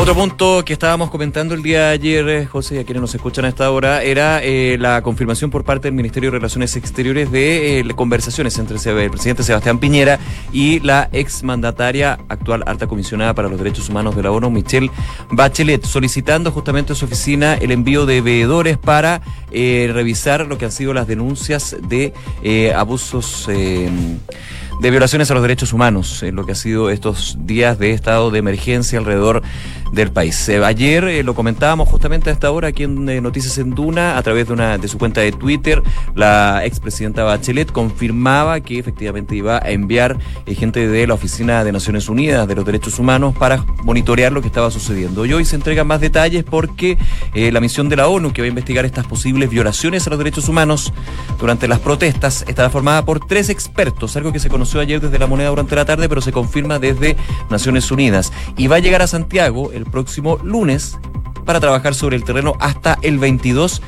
Otro 0.06 0.22
punto 0.22 0.64
que 0.64 0.74
estábamos 0.74 1.10
comentando 1.10 1.56
el 1.56 1.64
día 1.64 1.88
de 1.88 1.94
ayer, 1.94 2.30
eh, 2.30 2.46
José, 2.46 2.76
y 2.76 2.78
a 2.78 2.84
quienes 2.84 3.02
nos 3.02 3.16
escuchan 3.16 3.44
a 3.44 3.48
esta 3.48 3.72
hora, 3.72 4.04
era 4.04 4.40
eh, 4.44 4.78
la 4.80 5.02
confirmación 5.02 5.50
por 5.50 5.64
parte 5.64 5.88
del 5.88 5.96
Ministerio 5.96 6.30
de 6.30 6.38
Relaciones 6.38 6.76
Exteriores 6.76 7.32
de 7.32 7.80
eh, 7.80 7.88
conversaciones 7.96 8.56
entre 8.60 8.78
el 8.78 9.10
presidente 9.10 9.42
Sebastián 9.42 9.80
Piñera 9.80 10.20
y 10.54 10.80
la 10.82 11.10
exmandataria 11.12 12.20
actual 12.30 12.64
alta 12.68 12.86
comisionada 12.86 13.34
para 13.34 13.50
los 13.50 13.58
derechos 13.58 13.90
humanos 13.90 14.16
de 14.16 14.22
la 14.22 14.30
ONU, 14.30 14.52
Michelle 14.52 14.92
Bachelet, 15.32 15.84
solicitando 15.84 16.52
justamente 16.52 16.94
a 16.94 16.96
su 16.96 17.06
oficina 17.06 17.56
el 17.56 17.72
envío 17.72 18.06
de 18.06 18.22
veedores 18.22 18.78
para 18.78 19.24
revisar 19.50 20.46
lo 20.46 20.60
que 20.60 20.66
han 20.66 20.72
sido 20.72 20.94
las 20.94 21.08
denuncias 21.08 21.78
de 21.82 22.14
abusos 22.76 23.50
de 24.80 24.92
violaciones 24.92 25.32
a 25.32 25.34
los 25.34 25.42
derechos 25.42 25.74
humanos 25.74 26.22
en 26.24 26.36
lo 26.36 26.46
que 26.46 26.52
ha 26.52 26.56
sido 26.56 26.90
estos 26.90 27.38
días 27.40 27.80
de 27.80 27.92
estado 27.92 28.30
de 28.30 28.40
emergencia 28.40 29.00
alrededor 29.00 29.42
del 29.92 30.12
país. 30.12 30.50
Eh, 30.50 30.64
ayer 30.64 31.04
eh, 31.06 31.24
lo 31.24 31.34
comentábamos 31.34 31.88
justamente 31.90 32.30
a 32.30 32.34
esta 32.34 32.52
hora 32.52 32.70
aquí 32.70 32.84
en 32.84 33.08
eh, 33.08 33.22
Noticias 33.22 33.58
en 33.58 33.72
Duna, 33.72 34.18
a 34.18 34.24
través 34.24 34.48
de 34.48 34.54
una 34.54 34.78
de 34.78 34.88
su 34.88 34.98
cuenta 34.98 35.22
de 35.22 35.32
Twitter, 35.32 35.82
la 36.16 36.66
expresidenta 36.66 37.24
Bachelet 37.24 37.72
confirmaba 37.72 38.60
que 38.60 38.80
efectivamente 38.80 39.36
iba 39.36 39.58
a 39.58 39.70
enviar 39.72 40.18
gente 40.48 40.88
de 40.88 41.08
la 41.08 41.14
Oficina 41.14 41.64
de 41.64 41.72
Naciones 41.72 42.10
Unidas 42.10 42.48
de 42.48 42.56
los 42.56 42.66
Derechos 42.66 43.00
Humanos 43.00 43.36
para 43.38 43.66
monitorear 43.84 44.32
lo 44.32 44.42
que 44.42 44.48
estaba 44.48 44.72
sucediendo. 44.72 45.26
Y 45.26 45.34
hoy 45.34 45.46
se 45.46 45.56
entregan 45.56 45.88
más 45.88 46.02
detalles 46.02 46.44
porque 46.44 46.98
la 47.34 47.60
misión 47.60 47.90
de 47.90 47.96
la 47.96 48.08
ONU 48.08 48.34
que 48.34 48.42
va 48.42 48.46
a 48.46 48.50
investigar 48.50 48.86
estas 48.86 49.06
posibles 49.06 49.50
violaciones 49.50 50.08
a 50.08 50.10
los 50.10 50.20
derechos 50.20 50.50
humanos 50.50 50.94
durante 51.40 51.68
las 51.68 51.80
protestas 51.80 52.46
estará 52.48 52.70
formada 52.70 53.06
por 53.06 53.26
tres 53.26 53.50
expertos, 53.50 54.16
algo 54.16 54.32
que 54.32 54.40
se 54.40 54.50
conoció 54.50 54.80
ayer 54.80 55.02
desde 55.02 55.20
la 55.20 55.28
moneda 55.28 55.50
durante 55.50 55.76
la 55.76 55.86
tarde, 55.86 56.10
pero 56.10 56.22
se 56.22 56.32
confirma 56.32 56.80
desde 56.80 57.16
Naciones 57.50 57.92
Unidas. 57.92 58.32
Y 58.58 58.68
va 58.68 58.78
a 58.78 58.80
llegar 58.80 59.02
a 59.02 59.08
Santiago 59.08 59.72
el 59.76 59.86
próximo 59.86 60.40
lunes 60.44 60.98
para 61.46 61.60
trabajar 61.60 61.94
sobre 61.94 62.16
el 62.16 62.24
terreno 62.24 62.56
hasta 62.60 62.98
el 63.02 63.20
22 63.20 63.82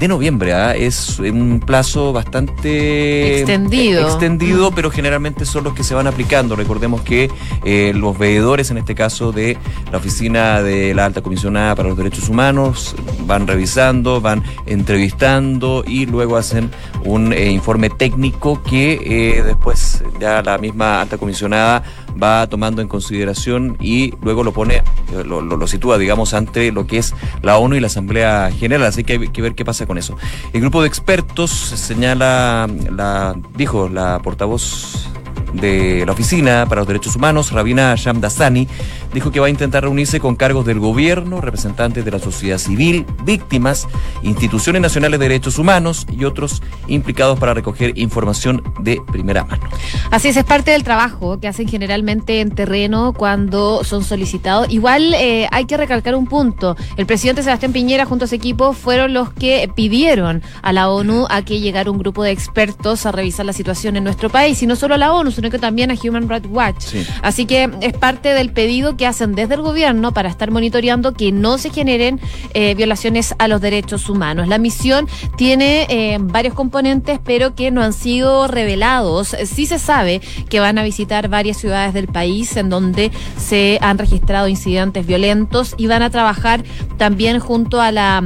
de 0.00 0.08
noviembre. 0.08 0.54
¿ah? 0.54 0.74
Es 0.74 1.18
un 1.18 1.60
plazo 1.60 2.12
bastante 2.12 3.40
extendido, 3.40 4.02
extendido 4.02 4.72
pero 4.72 4.90
generalmente 4.90 5.44
son 5.44 5.64
los 5.64 5.74
que 5.74 5.84
se 5.84 5.94
van 5.94 6.06
aplicando. 6.06 6.56
Recordemos 6.56 7.02
que 7.02 7.30
eh, 7.64 7.92
los 7.94 8.18
veedores, 8.18 8.70
en 8.70 8.78
este 8.78 8.94
caso 8.94 9.30
de 9.30 9.58
la 9.92 9.98
Oficina 9.98 10.62
de 10.62 10.94
la 10.94 11.04
Alta 11.04 11.20
Comisionada 11.20 11.74
para 11.74 11.90
los 11.90 11.98
Derechos 11.98 12.28
Humanos, 12.30 12.96
van 13.26 13.46
revisando, 13.46 14.20
van 14.22 14.42
entrevistando 14.66 15.84
y 15.86 16.06
luego 16.06 16.38
hacen 16.38 16.70
un 17.04 17.32
eh, 17.34 17.50
informe 17.50 17.90
técnico 17.90 18.62
que 18.62 19.00
eh, 19.04 19.42
después 19.42 20.02
ya 20.18 20.42
la 20.42 20.56
misma 20.56 21.02
Alta 21.02 21.18
Comisionada 21.18 21.82
va 22.22 22.46
tomando 22.48 22.82
en 22.82 22.88
consideración 22.88 23.76
y 23.80 24.14
luego 24.22 24.44
lo 24.44 24.52
pone, 24.52 24.82
lo, 25.24 25.40
lo, 25.40 25.66
sitúa, 25.66 25.98
digamos, 25.98 26.34
ante 26.34 26.72
lo 26.72 26.86
que 26.86 26.98
es 26.98 27.14
la 27.42 27.58
ONU 27.58 27.76
y 27.76 27.80
la 27.80 27.86
Asamblea 27.86 28.50
General. 28.50 28.88
Así 28.88 29.04
que 29.04 29.14
hay 29.14 29.28
que 29.28 29.42
ver 29.42 29.54
qué 29.54 29.64
pasa 29.64 29.86
con 29.86 29.98
eso. 29.98 30.16
El 30.52 30.60
grupo 30.60 30.82
de 30.82 30.88
expertos 30.88 31.50
señala, 31.50 32.68
la, 32.90 33.36
dijo 33.56 33.88
la 33.88 34.20
portavoz 34.22 35.08
de 35.52 36.04
la 36.06 36.12
Oficina 36.12 36.66
para 36.68 36.82
los 36.82 36.88
Derechos 36.88 37.16
Humanos, 37.16 37.52
Rabina 37.52 37.94
Shamdasani, 37.96 38.68
dijo 39.12 39.30
que 39.30 39.40
va 39.40 39.46
a 39.46 39.50
intentar 39.50 39.82
reunirse 39.82 40.20
con 40.20 40.36
cargos 40.36 40.64
del 40.64 40.78
gobierno, 40.78 41.40
representantes 41.40 42.04
de 42.04 42.10
la 42.10 42.18
sociedad 42.18 42.58
civil, 42.58 43.06
víctimas, 43.24 43.86
instituciones 44.22 44.82
nacionales 44.82 45.18
de 45.20 45.28
derechos 45.28 45.58
humanos 45.58 46.06
y 46.10 46.24
otros 46.24 46.62
implicados 46.86 47.38
para 47.38 47.54
recoger 47.54 47.96
información 47.98 48.62
de 48.80 49.00
primera 49.10 49.44
mano. 49.44 49.62
Así 50.10 50.28
es, 50.28 50.36
es 50.36 50.44
parte 50.44 50.70
del 50.70 50.84
trabajo 50.84 51.40
que 51.40 51.48
hacen 51.48 51.68
generalmente 51.68 52.40
en 52.40 52.50
terreno 52.50 53.12
cuando 53.12 53.84
son 53.84 54.04
solicitados. 54.04 54.70
Igual 54.70 55.14
eh, 55.14 55.48
hay 55.50 55.64
que 55.64 55.76
recalcar 55.76 56.14
un 56.14 56.26
punto. 56.26 56.76
El 56.96 57.06
presidente 57.06 57.42
Sebastián 57.42 57.72
Piñera 57.72 58.06
junto 58.06 58.24
a 58.24 58.28
su 58.28 58.34
equipo 58.34 58.72
fueron 58.72 59.12
los 59.12 59.32
que 59.32 59.70
pidieron 59.74 60.42
a 60.62 60.72
la 60.72 60.88
ONU 60.88 61.26
a 61.28 61.42
que 61.42 61.60
llegara 61.60 61.90
un 61.90 61.98
grupo 61.98 62.22
de 62.22 62.30
expertos 62.30 63.06
a 63.06 63.12
revisar 63.12 63.46
la 63.46 63.52
situación 63.52 63.96
en 63.96 64.04
nuestro 64.04 64.30
país, 64.30 64.62
y 64.62 64.66
no 64.66 64.76
solo 64.76 64.94
a 64.94 64.98
la 64.98 65.12
ONU, 65.12 65.30
sino 65.40 65.50
que 65.50 65.58
también 65.58 65.90
a 65.90 65.94
Human 65.94 66.28
Rights 66.28 66.48
Watch. 66.50 66.94
Así 67.22 67.46
que 67.46 67.70
es 67.80 67.94
parte 67.94 68.34
del 68.34 68.52
pedido 68.52 68.98
que 68.98 69.06
hacen 69.06 69.34
desde 69.34 69.54
el 69.54 69.62
gobierno 69.62 70.12
para 70.12 70.28
estar 70.28 70.50
monitoreando 70.50 71.14
que 71.14 71.32
no 71.32 71.56
se 71.56 71.70
generen 71.70 72.20
eh, 72.52 72.74
violaciones 72.74 73.34
a 73.38 73.48
los 73.48 73.62
derechos 73.62 74.10
humanos. 74.10 74.48
La 74.48 74.58
misión 74.58 75.08
tiene 75.38 75.86
eh, 75.88 76.18
varios 76.20 76.52
componentes, 76.52 77.20
pero 77.24 77.54
que 77.54 77.70
no 77.70 77.82
han 77.82 77.94
sido 77.94 78.48
revelados. 78.48 79.34
Sí 79.46 79.64
se 79.64 79.78
sabe 79.78 80.20
que 80.50 80.60
van 80.60 80.76
a 80.76 80.82
visitar 80.82 81.28
varias 81.30 81.56
ciudades 81.56 81.94
del 81.94 82.08
país 82.08 82.54
en 82.58 82.68
donde 82.68 83.10
se 83.38 83.78
han 83.80 83.96
registrado 83.96 84.46
incidentes 84.46 85.06
violentos 85.06 85.74
y 85.78 85.86
van 85.86 86.02
a 86.02 86.10
trabajar 86.10 86.64
también 86.98 87.40
junto 87.40 87.80
a 87.80 87.92
la 87.92 88.22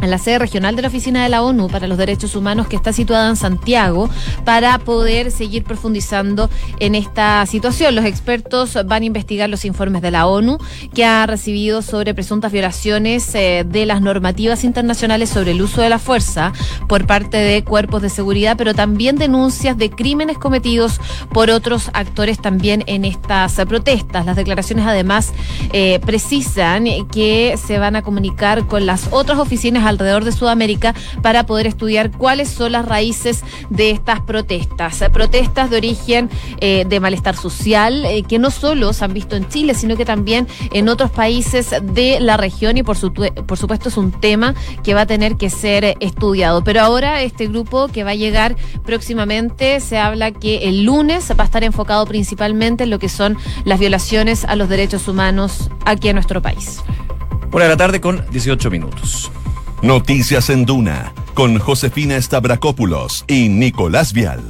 en 0.00 0.10
la 0.10 0.18
sede 0.18 0.38
regional 0.38 0.76
de 0.76 0.82
la 0.82 0.88
Oficina 0.88 1.22
de 1.22 1.28
la 1.28 1.42
ONU 1.42 1.68
para 1.68 1.86
los 1.86 1.98
Derechos 1.98 2.34
Humanos 2.34 2.66
que 2.66 2.76
está 2.76 2.92
situada 2.92 3.28
en 3.28 3.36
Santiago 3.36 4.08
para 4.44 4.78
poder 4.78 5.30
seguir 5.30 5.64
profundizando 5.64 6.50
en 6.80 6.94
esta 6.94 7.44
situación. 7.46 7.94
Los 7.94 8.04
expertos 8.04 8.78
van 8.86 9.02
a 9.02 9.06
investigar 9.06 9.48
los 9.48 9.64
informes 9.64 10.02
de 10.02 10.10
la 10.10 10.26
ONU 10.26 10.58
que 10.94 11.04
ha 11.04 11.26
recibido 11.26 11.82
sobre 11.82 12.14
presuntas 12.14 12.52
violaciones 12.52 13.34
eh, 13.34 13.64
de 13.66 13.86
las 13.86 14.00
normativas 14.00 14.64
internacionales 14.64 15.30
sobre 15.30 15.52
el 15.52 15.62
uso 15.62 15.80
de 15.80 15.88
la 15.88 15.98
fuerza 15.98 16.52
por 16.88 17.06
parte 17.06 17.36
de 17.36 17.64
cuerpos 17.64 18.02
de 18.02 18.10
seguridad, 18.10 18.56
pero 18.56 18.74
también 18.74 19.16
denuncias 19.16 19.76
de 19.76 19.90
crímenes 19.90 20.38
cometidos 20.38 21.00
por 21.32 21.50
otros 21.50 21.90
actores 21.92 22.40
también 22.40 22.84
en 22.86 23.04
estas 23.04 23.54
protestas. 23.66 24.26
Las 24.26 24.36
declaraciones 24.36 24.86
además 24.86 25.32
eh, 25.72 26.00
precisan 26.04 26.84
que 27.08 27.56
se 27.64 27.78
van 27.78 27.96
a 27.96 28.02
comunicar 28.02 28.66
con 28.66 28.86
las 28.86 29.08
otras 29.10 29.38
oficinas 29.38 29.83
alrededor 29.84 30.24
de 30.24 30.32
Sudamérica 30.32 30.94
para 31.22 31.46
poder 31.46 31.66
estudiar 31.66 32.10
cuáles 32.10 32.48
son 32.48 32.72
las 32.72 32.84
raíces 32.84 33.42
de 33.70 33.90
estas 33.90 34.20
protestas. 34.20 35.02
Protestas 35.12 35.70
de 35.70 35.76
origen 35.76 36.30
eh, 36.60 36.84
de 36.88 37.00
malestar 37.00 37.36
social, 37.36 38.04
eh, 38.04 38.22
que 38.22 38.38
no 38.38 38.50
solo 38.50 38.92
se 38.92 39.04
han 39.04 39.12
visto 39.12 39.36
en 39.36 39.48
Chile, 39.48 39.74
sino 39.74 39.96
que 39.96 40.04
también 40.04 40.46
en 40.72 40.88
otros 40.88 41.10
países 41.10 41.74
de 41.82 42.20
la 42.20 42.36
región 42.36 42.76
y 42.76 42.82
por, 42.82 42.96
supuesto 42.96 43.88
es 43.88 43.96
un 43.96 44.12
tema 44.12 44.54
que 44.82 44.94
va 44.94 45.02
a 45.02 45.06
tener 45.06 45.36
que 45.36 45.50
ser 45.50 45.96
estudiado. 46.00 46.64
Pero 46.64 46.80
ahora 46.80 47.22
este 47.22 47.46
grupo 47.46 47.88
que 47.88 48.04
va 48.04 48.10
a 48.10 48.14
llegar 48.14 48.56
próximamente, 48.84 49.80
se 49.80 49.98
habla 49.98 50.30
que 50.30 50.68
el 50.68 50.84
lunes 50.84 51.30
va 51.38 51.44
a 51.44 51.46
estar 51.46 51.64
enfocado 51.64 52.06
principalmente 52.06 52.84
en 52.84 52.90
lo 52.90 52.98
que 52.98 53.08
son 53.08 53.36
las 53.64 53.78
violaciones 53.78 54.44
a 54.44 54.56
los 54.56 54.68
derechos 54.68 55.08
humanos 55.08 55.70
aquí 55.84 56.08
en 56.08 56.16
nuestro 56.16 56.42
país. 56.42 56.82
Buenas 57.50 57.68
de 57.68 57.74
la 57.74 57.76
tarde 57.76 58.00
con 58.00 58.24
18 58.30 58.70
minutos. 58.70 59.30
Noticias 59.84 60.48
en 60.48 60.64
Duna 60.64 61.12
con 61.34 61.58
Josefina 61.58 62.18
Stavrakopoulos 62.18 63.26
y 63.28 63.50
Nicolás 63.50 64.14
Vial. 64.14 64.40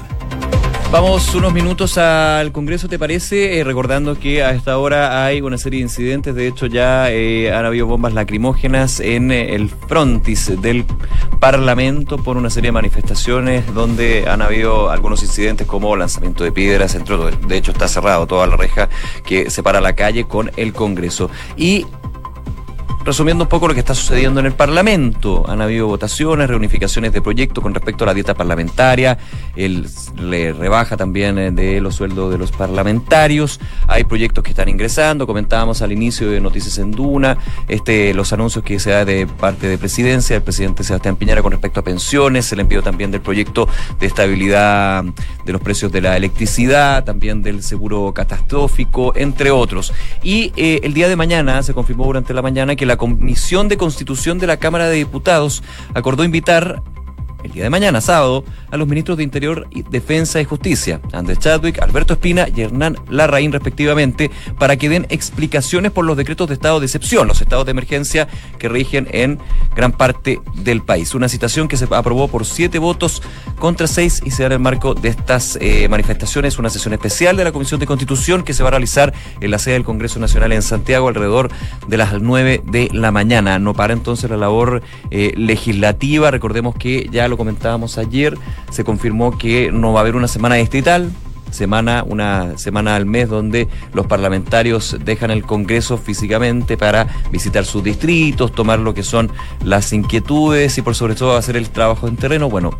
Vamos 0.93 1.35
unos 1.35 1.53
minutos 1.53 1.99
al 1.99 2.53
Congreso, 2.53 2.89
¿te 2.89 3.01
parece? 3.01 3.59
Eh, 3.59 3.65
recordando 3.65 4.17
que 4.17 4.45
a 4.45 4.53
esta 4.53 4.79
hora 4.79 5.27
hay 5.27 5.41
una 5.41 5.59
serie 5.59 5.79
de 5.79 5.87
incidentes, 5.87 6.37
de 6.37 6.47
hecho 6.47 6.67
ya 6.67 7.11
eh, 7.11 7.53
han 7.53 7.65
habido 7.65 7.89
bombas 7.89 8.15
lacrimógenas 8.15 9.01
en 9.01 9.33
eh, 9.33 9.57
el 9.57 9.71
frontis 9.71 10.53
del 10.63 10.85
Parlamento 11.41 12.17
por 12.17 12.37
una 12.37 12.49
serie 12.49 12.69
de 12.69 12.73
manifestaciones 12.73 13.75
donde 13.75 14.29
han 14.29 14.41
habido 14.41 14.89
algunos 14.89 15.21
incidentes 15.25 15.67
como 15.67 15.97
lanzamiento 15.97 16.45
de 16.45 16.53
piedras, 16.53 16.95
entre 16.95 17.17
otros. 17.17 17.49
De 17.49 17.57
hecho 17.57 17.73
está 17.73 17.89
cerrado 17.89 18.29
toda 18.29 18.47
la 18.47 18.57
reja 18.57 18.89
que 19.27 19.51
separa 19.51 19.81
la 19.81 19.97
calle 19.97 20.27
con 20.29 20.53
el 20.57 20.73
Congreso. 20.73 21.29
Y 21.57 21.87
resumiendo 23.05 23.45
un 23.45 23.49
poco 23.49 23.69
lo 23.69 23.75
que 23.75 23.81
está 23.81 23.95
sucediendo 23.95 24.41
en 24.41 24.47
el 24.47 24.53
Parlamento. 24.55 25.45
Han 25.49 25.61
habido 25.61 25.87
votaciones, 25.87 26.49
reunificaciones 26.49 27.13
de 27.13 27.21
proyectos 27.21 27.63
con 27.63 27.75
respecto 27.75 28.05
a 28.05 28.07
la 28.07 28.15
dieta 28.15 28.35
parlamentaria, 28.35 29.19
el, 29.57 29.87
le 30.19 30.53
rebaja 30.53 30.97
también 30.97 31.39
eh, 31.39 31.51
de 31.51 31.81
los 31.81 31.97
sueldos 31.97 32.31
de 32.31 32.39
los 32.39 32.53
parlamentarios, 32.53 33.61
hay 33.87 34.05
proyectos 34.05 34.43
que 34.43 34.51
están 34.51 34.69
ingresando, 34.69 35.27
comentábamos 35.27 35.83
al 35.83 35.93
inicio 35.93 36.31
de 36.31 36.41
Noticias 36.41 36.79
en 36.79 36.91
Duna, 36.91 37.37
este, 37.69 38.15
los 38.15 38.33
anuncios 38.33 38.65
que 38.65 38.79
se 38.79 38.91
da 38.91 39.05
de 39.05 39.27
parte 39.27 39.69
de 39.69 39.79
presidencia, 39.79 40.37
el 40.37 40.43
presidente 40.43 40.85
Sebastián 40.85 41.17
Piñera 41.17 41.43
con 41.43 41.53
respecto 41.53 41.81
a 41.81 41.85
pensiones, 41.85 42.51
el 42.53 42.61
envío 42.61 42.83
también 42.83 43.11
del 43.11 43.21
proyecto 43.21 43.69
de 44.01 44.07
estabilidad 44.07 45.05
de 45.45 45.53
los 45.53 45.61
precios 45.61 45.93
de 45.93 46.01
la 46.01 46.17
electricidad, 46.17 47.05
también 47.05 47.43
del 47.43 47.63
seguro 47.63 48.13
catastrófico, 48.15 49.15
entre 49.15 49.51
otros. 49.51 49.93
Y 50.23 50.53
eh, 50.57 50.81
el 50.83 50.95
día 50.95 51.09
de 51.09 51.17
mañana, 51.17 51.63
se 51.63 51.75
confirmó 51.75 52.05
durante 52.07 52.33
la 52.35 52.43
mañana 52.43 52.77
que 52.77 52.87
la 52.87 52.94
la 52.95 52.99
Comisión 52.99 53.67
de 53.67 53.77
Constitución 53.77 54.39
de 54.39 54.47
la 54.47 54.59
Cámara 54.59 54.89
de 54.89 54.95
Diputados 54.95 55.65
acordó 55.95 56.23
invitar 56.23 56.81
el 57.45 57.53
día 57.53 57.63
de 57.63 57.71
mañana, 57.71 58.01
sábado, 58.01 58.45
a 58.71 58.77
los 58.77 58.89
ministros 58.89 59.19
de 59.19 59.23
Interior, 59.23 59.69
Defensa 59.91 60.41
y 60.41 60.45
Justicia, 60.45 61.01
Andrés 61.13 61.39
Chadwick, 61.39 61.81
Alberto 61.81 62.15
Espina 62.15 62.49
y 62.55 62.63
Hernán 62.63 62.97
Larraín, 63.09 63.53
respectivamente, 63.53 64.31
para 64.59 64.77
que 64.77 64.89
den 64.89 65.07
explicaciones 65.11 65.93
por 65.93 66.05
los 66.05 66.17
decretos 66.17 66.49
de 66.49 66.55
estado 66.55 66.81
de 66.81 66.87
excepción, 66.87 67.29
los 67.29 67.41
estados 67.41 67.67
de 67.67 67.71
emergencia 67.71 68.27
que 68.59 68.69
rigen 68.69 69.07
en 69.13 69.39
gran 69.77 69.93
parte 69.93 70.41
del 70.55 70.83
país. 70.83 71.15
Una 71.15 71.29
citación 71.29 71.69
que 71.69 71.77
se 71.77 71.87
aprobó 71.91 72.29
por 72.29 72.47
siete 72.47 72.79
votos 72.79 73.23
contra 73.59 73.87
seis 73.87 74.23
y 74.25 74.31
se 74.31 74.43
da 74.43 74.47
en 74.47 74.53
el 74.53 74.59
marco 74.59 74.95
de 74.95 75.11
estas 75.11 75.59
eh, 75.61 75.87
manifestaciones 75.89 76.59
una 76.59 76.71
sesión 76.71 76.95
especial 76.95 77.37
de 77.37 77.45
la 77.45 77.53
Comisión 77.53 77.79
de 77.79 77.87
Constitución 77.87 78.43
que 78.43 78.55
se 78.55 78.63
va 78.63 78.69
a 78.69 78.73
realizar 78.73 79.13
en 79.41 79.51
la 79.51 79.59
sede 79.59 79.75
del 79.75 79.85
Congreso 79.85 80.19
Nacional 80.19 80.53
en 80.53 80.63
Santiago 80.63 81.09
alrededor 81.09 81.51
de 81.87 81.97
las 81.97 82.21
nueve 82.21 82.63
de 82.65 82.89
la 82.93 83.11
mañana. 83.11 83.59
No 83.59 83.75
para 83.75 83.93
entonces 83.93 84.31
la 84.31 84.37
labor 84.37 84.83
eh, 85.11 85.33
legislativa. 85.37 86.31
Recordemos 86.31 86.75
que 86.75 87.09
ya 87.13 87.29
lo 87.29 87.34
comentábamos 87.37 87.99
ayer, 87.99 88.37
se 88.71 88.85
confirmó 88.85 89.37
que 89.37 89.71
no 89.73 89.93
va 89.93 90.01
a 90.01 90.03
haber 90.03 90.17
una 90.17 90.29
semana 90.29 90.57
distrital, 90.57 91.11
semana, 91.51 92.05
una 92.07 92.59
semana 92.59 92.97
al 92.97 93.07
mes 93.07 93.29
donde 93.29 93.69
los 93.93 94.07
parlamentarios 94.07 94.97
dejan 95.05 95.31
el 95.31 95.45
Congreso 95.45 95.97
físicamente 95.97 96.77
para 96.77 97.07
visitar 97.31 97.65
sus 97.65 97.83
distritos, 97.83 98.53
tomar 98.53 98.81
lo 98.81 98.93
que 98.93 99.03
son 99.03 99.31
las 99.65 99.93
inquietudes 99.93 100.77
y 100.77 100.83
por 100.83 100.95
sobre 100.95 101.15
todo 101.15 101.37
hacer 101.37 101.57
el 101.57 101.71
trabajo 101.71 102.09
en 102.09 102.17
terreno. 102.17 102.51
Bueno, 102.51 102.77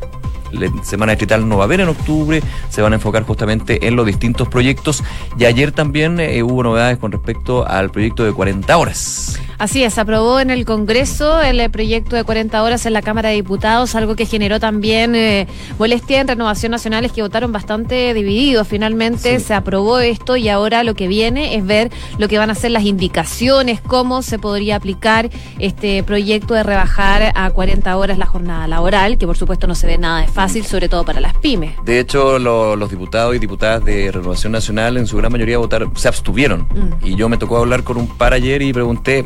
la 0.53 0.71
semana 0.83 1.13
distrital 1.13 1.49
no 1.49 1.57
va 1.57 1.65
a 1.65 1.67
haber 1.67 1.81
en 1.81 1.89
octubre, 1.89 2.43
se 2.69 2.83
van 2.83 2.93
a 2.93 2.97
enfocar 2.97 3.23
justamente 3.23 3.87
en 3.87 3.97
los 3.97 4.07
distintos 4.07 4.49
proyectos 4.49 5.03
y 5.39 5.45
ayer 5.45 5.73
también 5.73 6.21
eh, 6.21 6.43
hubo 6.43 6.63
novedades 6.63 6.99
con 6.99 7.13
respecto 7.13 7.67
al 7.67 7.91
proyecto 7.91 8.25
de 8.25 8.33
40 8.33 8.77
horas. 8.77 9.41
Así 9.59 9.85
es, 9.85 9.99
aprobó 9.99 10.41
en 10.41 10.51
el 10.51 10.65
Congreso 10.65 11.41
el 11.41 11.61
eh, 11.61 11.71
proyecto 11.71 12.17
de 12.17 12.25
40 12.25 12.63
horas 12.63 12.87
en 12.87 12.93
la 12.93 13.03
Cámara 13.03 13.29
de 13.29 13.37
Diputados, 13.37 13.95
algo 13.95 14.17
que 14.17 14.27
generó 14.27 14.59
también 14.61 15.15
eh, 15.15 15.47
molestia 15.79 16.21
en 16.21 16.29
Renovación 16.29 16.73
Nacional, 16.73 17.05
es 17.05 17.13
que 17.13 17.23
votaron 17.23 17.53
bastante 17.53 18.13
divididos. 18.15 18.67
Finalmente 18.67 19.39
se 19.41 19.55
aprobó 19.55 19.99
esto 20.01 20.37
y 20.37 20.49
ahora 20.49 20.85
lo 20.85 20.95
que 20.95 21.09
viene 21.09 21.55
es 21.55 21.65
ver 21.65 21.91
lo 22.19 22.29
que 22.29 22.39
van 22.39 22.51
a 22.51 22.55
ser 22.55 22.73
las 22.73 22.85
indicaciones, 22.85 23.81
cómo 23.81 24.23
se 24.23 24.39
podría 24.39 24.77
aplicar 24.77 25.31
este 25.59 26.03
proyecto 26.03 26.55
de 26.55 26.63
rebajar 26.63 27.33
a 27.35 27.51
40 27.51 27.97
horas 27.97 28.19
la 28.19 28.27
jornada 28.27 28.67
laboral, 28.67 29.19
que 29.19 29.27
por 29.27 29.37
supuesto 29.37 29.67
no 29.67 29.75
se 29.75 29.87
ve 29.87 29.99
nada 29.99 30.21
de 30.21 30.29
fácil, 30.29 30.65
sobre 30.65 30.89
todo 30.89 31.05
para 31.05 31.21
las 31.21 31.35
pymes. 31.39 31.75
De 31.85 32.01
hecho, 32.01 32.39
los 32.39 32.91
diputados 32.91 33.35
y 33.35 33.39
diputadas 33.39 33.85
de 33.85 34.11
Renovación 34.11 34.53
Nacional 34.53 34.97
en 34.97 35.07
su 35.07 35.17
gran 35.17 35.31
mayoría 35.33 35.59
votaron, 35.59 35.97
se 35.97 36.09
abstuvieron. 36.09 36.63
Mm. 36.63 37.07
Y 37.07 37.17
yo 37.17 37.29
me 37.29 37.37
tocó 37.37 37.59
hablar 37.59 37.85
con 37.85 37.97
un 37.97 38.09
par 38.09 38.33
ayer 38.33 38.63
y 38.63 38.73
pregunté, 38.73 39.25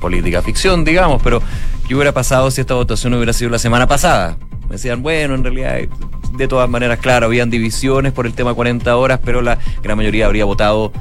política 0.00 0.42
ficción, 0.42 0.84
digamos, 0.84 1.22
pero 1.22 1.42
¿qué 1.86 1.94
hubiera 1.94 2.12
pasado 2.12 2.50
si 2.50 2.60
esta 2.60 2.74
votación 2.74 3.14
hubiera 3.14 3.32
sido 3.32 3.50
la 3.50 3.58
semana 3.58 3.86
pasada? 3.86 4.36
Me 4.68 4.72
decían, 4.72 5.02
bueno, 5.02 5.34
en 5.34 5.44
realidad, 5.44 5.78
de 6.32 6.48
todas 6.48 6.68
maneras, 6.68 6.98
claro, 6.98 7.26
habían 7.26 7.50
divisiones 7.50 8.12
por 8.12 8.26
el 8.26 8.34
tema 8.34 8.54
40 8.54 8.96
horas, 8.96 9.20
pero 9.24 9.42
la 9.42 9.58
gran 9.82 9.96
mayoría 9.96 10.26
habría 10.26 10.44
votado 10.44 10.92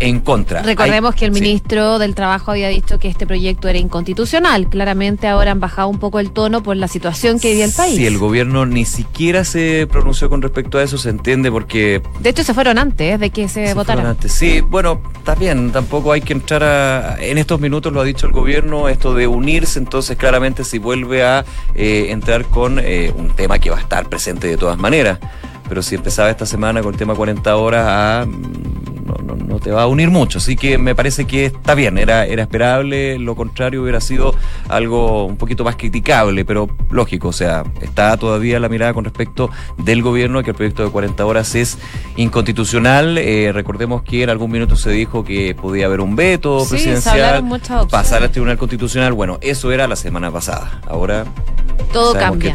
en 0.00 0.20
contra. 0.20 0.62
Recordemos 0.62 1.14
que 1.14 1.26
el 1.26 1.30
ministro 1.30 1.98
del 1.98 2.14
Trabajo 2.14 2.50
había 2.50 2.68
dicho 2.68 2.98
que 2.98 3.08
este 3.08 3.26
proyecto 3.26 3.68
era 3.68 3.78
inconstitucional. 3.78 4.68
Claramente 4.68 5.28
ahora 5.28 5.52
han 5.52 5.60
bajado 5.60 5.88
un 5.88 5.98
poco 5.98 6.18
el 6.18 6.32
tono 6.32 6.62
por 6.62 6.76
la 6.76 6.88
situación 6.88 7.38
que 7.38 7.52
vive 7.52 7.64
el 7.64 7.72
país. 7.72 7.96
Sí, 7.96 8.06
el 8.06 8.18
gobierno 8.18 8.64
ni 8.66 8.84
siquiera 8.84 9.44
se 9.44 9.86
pronunció 9.86 10.30
con 10.30 10.42
respecto 10.42 10.78
a 10.78 10.82
eso, 10.82 10.98
se 10.98 11.10
entiende 11.10 11.52
porque... 11.52 12.02
De 12.20 12.30
hecho, 12.30 12.42
se 12.42 12.54
fueron 12.54 12.78
antes 12.78 13.20
de 13.20 13.30
que 13.30 13.48
se, 13.48 13.74
votara. 13.74 14.08
Antes. 14.08 14.32
Sí, 14.32 14.60
bueno, 14.62 15.02
está 15.18 15.34
bien, 15.34 15.70
tampoco 15.70 16.12
hay 16.12 16.22
que 16.22 16.32
entrar 16.32 16.62
a... 16.62 17.16
En 17.20 17.36
estos 17.36 17.60
minutos 17.60 17.92
lo 17.92 18.00
ha 18.00 18.04
dicho 18.04 18.26
el 18.26 18.32
gobierno, 18.32 18.88
esto 18.88 19.14
de 19.14 19.26
unirse, 19.26 19.78
entonces 19.78 20.16
claramente 20.16 20.64
si 20.64 20.78
vuelve 20.78 21.22
a 21.22 21.44
eh, 21.74 22.06
entrar 22.08 22.46
con 22.46 22.78
eh, 22.78 23.12
un 23.14 23.36
tema 23.36 23.58
que 23.58 23.70
va 23.70 23.76
a 23.76 23.80
estar 23.80 24.08
presente 24.08 24.48
de 24.48 24.56
todas 24.56 24.78
maneras. 24.78 25.18
Pero 25.70 25.82
si 25.82 25.94
empezaba 25.94 26.28
esta 26.28 26.46
semana 26.46 26.82
con 26.82 26.92
el 26.92 26.98
tema 26.98 27.14
40 27.14 27.56
horas 27.56 27.86
a 27.86 28.26
no, 29.46 29.58
te 29.60 29.70
va 29.70 29.82
a 29.82 29.86
unir 29.86 30.10
mucho. 30.10 30.38
Así 30.38 30.56
que 30.56 30.78
me 30.78 30.94
parece 30.94 31.26
que 31.26 31.46
está 31.46 31.74
bien, 31.74 31.98
era, 31.98 32.26
era 32.26 32.42
esperable, 32.42 33.18
lo 33.18 33.34
contrario 33.34 33.82
hubiera 33.82 34.00
sido 34.00 34.34
algo 34.68 35.26
un 35.26 35.36
poquito 35.36 35.64
más 35.64 35.76
criticable, 35.76 36.44
pero 36.44 36.68
lógico, 36.90 37.28
o 37.28 37.32
sea, 37.32 37.64
está 37.80 38.16
todavía 38.16 38.58
la 38.60 38.68
mirada 38.68 38.94
con 38.94 39.04
respecto 39.04 39.50
del 39.78 40.02
gobierno 40.02 40.42
que 40.42 40.50
el 40.50 40.56
proyecto 40.56 40.84
de 40.84 40.90
40 40.90 41.24
horas 41.24 41.54
es 41.54 41.78
inconstitucional. 42.16 43.18
Eh, 43.18 43.52
recordemos 43.52 44.02
que 44.02 44.22
en 44.24 44.30
algún 44.30 44.50
minuto 44.50 44.76
se 44.76 44.90
dijo 44.90 45.24
que 45.24 45.54
podía 45.54 45.86
haber 45.86 46.00
un 46.00 46.16
veto 46.16 46.66
presidencial, 46.68 47.44
pasar 47.90 48.22
al 48.22 48.30
Tribunal 48.30 48.58
Constitucional. 48.58 49.12
Bueno, 49.12 49.38
eso 49.40 49.70
era 49.70 49.86
la 49.86 49.96
semana 49.96 50.32
pasada. 50.32 50.80
Ahora 50.88 51.24
todo 51.92 52.14
cambia. 52.14 52.52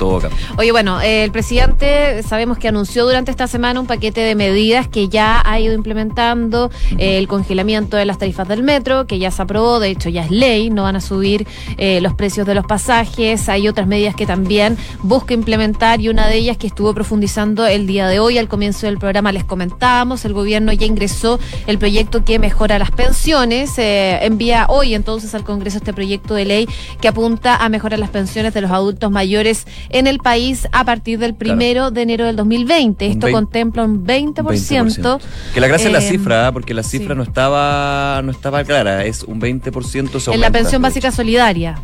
Oye, 0.58 0.72
bueno, 0.72 1.02
el 1.02 1.32
presidente 1.32 2.24
sabemos 2.24 2.58
que 2.58 2.68
anunció 2.68 3.05
durante 3.06 3.32
esta 3.32 3.48
semana 3.48 3.80
un 3.80 3.88
paquete 3.88 4.22
de 4.22 4.36
medidas 4.36 4.88
que 4.88 5.10
ya 5.10 5.42
ha 5.46 5.60
ido 5.60 5.74
implementando, 5.74 6.72
eh, 6.98 7.18
el 7.18 7.28
congelamiento 7.28 7.98
de 7.98 8.06
las 8.06 8.18
tarifas 8.18 8.48
del 8.48 8.64
metro, 8.64 9.08
que 9.08 9.20
ya 9.20 9.32
se 9.32 9.42
aprobó, 9.42 9.80
de 9.80 9.90
hecho 9.90 10.10
ya 10.10 10.24
es 10.24 10.32
ley, 10.32 10.70
no 10.70 10.84
van 10.84 10.96
a 10.96 11.02
subir 11.02 11.48
eh, 11.78 12.02
los 12.02 12.14
precios 12.14 12.46
de 12.48 12.56
los 12.56 12.66
pasajes, 12.66 13.50
hay 13.50 13.68
otras 13.68 13.88
medidas 13.88 14.16
que 14.16 14.26
también 14.26 14.78
busca 15.02 15.34
implementar 15.34 16.02
y 16.02 16.10
una 16.10 16.28
de 16.28 16.38
ellas 16.38 16.58
que 16.58 16.68
estuvo 16.68 16.94
profundizando 16.94 17.66
el 17.66 17.88
día 17.88 18.08
de 18.08 18.20
hoy, 18.20 18.38
al 18.38 18.48
comienzo 18.48 18.86
del 18.88 18.98
programa 18.98 19.32
les 19.32 19.44
comentábamos, 19.44 20.26
el 20.26 20.34
gobierno 20.34 20.74
ya 20.74 20.86
ingresó 20.86 21.40
el 21.68 21.78
proyecto 21.78 22.26
que 22.26 22.40
mejora 22.40 22.80
las 22.80 22.92
pensiones, 22.92 23.78
eh, 23.78 24.20
envía 24.26 24.66
hoy 24.70 24.94
entonces 24.94 25.34
al 25.36 25.44
Congreso 25.44 25.78
este 25.78 25.94
proyecto 25.94 26.34
de 26.34 26.46
ley 26.46 26.68
que 27.02 27.08
apunta 27.08 27.56
a 27.56 27.70
mejorar 27.70 28.00
las 28.00 28.10
pensiones 28.10 28.54
de 28.54 28.62
los 28.62 28.72
adultos 28.72 29.12
mayores 29.12 29.66
en 29.90 30.08
el 30.08 30.20
país 30.20 30.68
a 30.72 30.84
partir 30.84 31.20
del 31.20 31.34
primero 31.34 31.92
de 31.92 32.02
enero 32.02 32.26
del 32.26 32.36
2020. 32.36 32.95
Esto 33.00 33.32
contempla 33.32 33.84
un 33.84 34.06
20%. 34.06 35.20
Que 35.54 35.60
la 35.60 35.68
gracia 35.68 35.88
es 35.88 35.94
la 35.94 36.00
eh, 36.00 36.10
cifra, 36.10 36.48
¿ah? 36.48 36.52
porque 36.52 36.74
la 36.74 36.84
cifra 36.84 37.16
no 37.16 37.24
estaba 37.24 38.22
no 38.24 38.32
estaba 38.32 38.64
clara, 38.64 39.06
es 39.06 39.24
un 39.24 39.42
20% 39.42 40.34
En 40.34 40.42
la 40.42 40.52
pensión 40.52 40.82
básica 40.82 41.12
solidaria. 41.12 41.80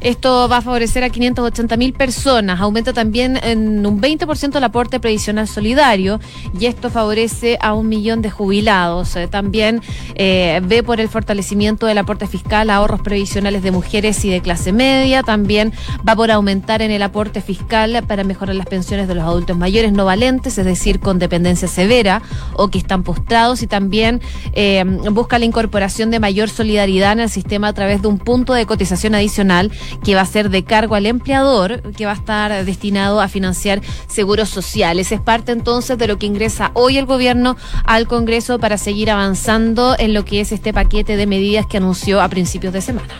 Esto 0.00 0.48
va 0.48 0.58
a 0.58 0.60
favorecer 0.62 1.04
a 1.04 1.10
580 1.10 1.76
mil 1.76 1.92
personas. 1.92 2.60
Aumenta 2.60 2.92
también 2.92 3.38
en 3.42 3.84
un 3.84 4.00
20% 4.00 4.56
el 4.56 4.64
aporte 4.64 5.00
previsional 5.00 5.48
solidario 5.48 6.20
y 6.58 6.66
esto 6.66 6.90
favorece 6.90 7.58
a 7.60 7.74
un 7.74 7.88
millón 7.88 8.22
de 8.22 8.30
jubilados. 8.30 9.16
Eh, 9.16 9.28
también 9.28 9.82
eh, 10.14 10.60
ve 10.64 10.82
por 10.82 11.00
el 11.00 11.08
fortalecimiento 11.08 11.86
del 11.86 11.98
aporte 11.98 12.26
fiscal 12.26 12.70
a 12.70 12.76
ahorros 12.76 13.00
previsionales 13.00 13.62
de 13.62 13.70
mujeres 13.70 14.24
y 14.24 14.30
de 14.30 14.40
clase 14.40 14.72
media. 14.72 15.22
También 15.22 15.72
va 16.08 16.14
por 16.14 16.30
aumentar 16.30 16.82
en 16.82 16.90
el 16.90 17.02
aporte 17.02 17.40
fiscal 17.40 18.04
para 18.06 18.24
mejorar 18.24 18.54
las 18.54 18.66
pensiones 18.66 19.08
de 19.08 19.14
los 19.14 19.24
adultos 19.24 19.56
mayores 19.56 19.92
no 19.92 20.04
valentes, 20.04 20.58
es 20.58 20.64
decir, 20.64 21.00
con 21.00 21.18
dependencia 21.18 21.68
severa 21.68 22.22
o 22.54 22.68
que 22.68 22.78
están 22.78 23.02
postrados. 23.02 23.62
Y 23.62 23.66
también 23.66 24.20
eh, 24.52 24.84
busca 25.10 25.38
la 25.38 25.44
incorporación 25.44 26.10
de 26.10 26.20
mayor 26.20 26.48
solidaridad 26.48 27.12
en 27.12 27.20
el 27.20 27.30
sistema 27.30 27.68
a 27.68 27.72
través 27.72 28.02
de 28.02 28.08
un 28.08 28.18
punto 28.18 28.52
de 28.52 28.66
cotización 28.66 29.14
adicional 29.14 29.55
que 30.04 30.14
va 30.14 30.22
a 30.22 30.26
ser 30.26 30.50
de 30.50 30.64
cargo 30.64 30.94
al 30.94 31.06
empleador, 31.06 31.82
que 31.92 32.06
va 32.06 32.12
a 32.12 32.16
estar 32.16 32.64
destinado 32.64 33.20
a 33.20 33.28
financiar 33.28 33.80
seguros 34.06 34.48
sociales. 34.48 35.12
Es 35.12 35.20
parte 35.20 35.52
entonces 35.52 35.98
de 35.98 36.06
lo 36.06 36.18
que 36.18 36.26
ingresa 36.26 36.70
hoy 36.74 36.98
el 36.98 37.06
gobierno 37.06 37.56
al 37.84 38.06
Congreso 38.06 38.58
para 38.58 38.78
seguir 38.78 39.10
avanzando 39.10 39.96
en 39.98 40.14
lo 40.14 40.24
que 40.24 40.40
es 40.40 40.52
este 40.52 40.72
paquete 40.72 41.16
de 41.16 41.26
medidas 41.26 41.66
que 41.66 41.78
anunció 41.78 42.20
a 42.20 42.28
principios 42.28 42.72
de 42.72 42.80
semana. 42.80 43.14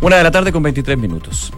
Una 0.00 0.16
de 0.16 0.24
la 0.24 0.30
tarde 0.30 0.52
con 0.52 0.62
23 0.62 0.98
minutos. 0.98 1.52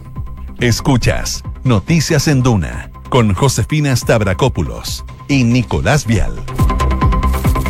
Escuchas 0.61 1.43
Noticias 1.65 2.29
en 2.29 2.43
Duna 2.43 2.91
con 3.09 3.33
Josefina 3.35 3.95
Stavrakopoulos 3.97 5.05
y 5.29 5.45
Nicolás 5.45 6.07
Vial. 6.07 6.35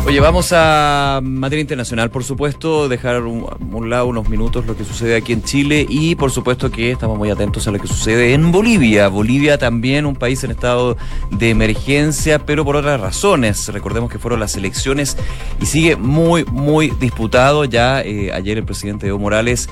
Oye, 0.07 0.19
vamos 0.19 0.53
a 0.53 1.19
materia 1.23 1.61
internacional, 1.61 2.11
por 2.11 2.23
supuesto, 2.23 2.87
dejar 2.87 3.23
un, 3.23 3.43
un, 3.71 3.89
lado 3.89 4.05
unos 4.05 4.29
minutos 4.29 4.67
lo 4.67 4.77
que 4.77 4.83
sucede 4.83 5.15
aquí 5.15 5.33
en 5.33 5.41
Chile 5.41 5.83
y 5.89 6.13
por 6.13 6.29
supuesto 6.29 6.69
que 6.69 6.91
estamos 6.91 7.17
muy 7.17 7.31
atentos 7.31 7.67
a 7.67 7.71
lo 7.71 7.79
que 7.79 7.87
sucede 7.87 8.35
en 8.35 8.51
Bolivia. 8.51 9.07
Bolivia 9.07 9.57
también 9.57 10.05
un 10.05 10.15
país 10.15 10.43
en 10.43 10.51
estado 10.51 10.95
de 11.31 11.49
emergencia, 11.49 12.37
pero 12.37 12.63
por 12.63 12.75
otras 12.75 13.01
razones. 13.01 13.67
Recordemos 13.69 14.11
que 14.11 14.19
fueron 14.19 14.39
las 14.39 14.55
elecciones 14.55 15.17
y 15.59 15.65
sigue 15.65 15.95
muy, 15.95 16.45
muy 16.45 16.91
disputado. 16.99 17.65
Ya 17.65 18.03
eh, 18.03 18.31
ayer 18.31 18.59
el 18.59 18.63
presidente 18.63 19.07
Evo 19.07 19.17
Morales 19.17 19.69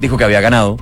dijo 0.00 0.16
que 0.16 0.24
había 0.24 0.40
ganado, 0.40 0.78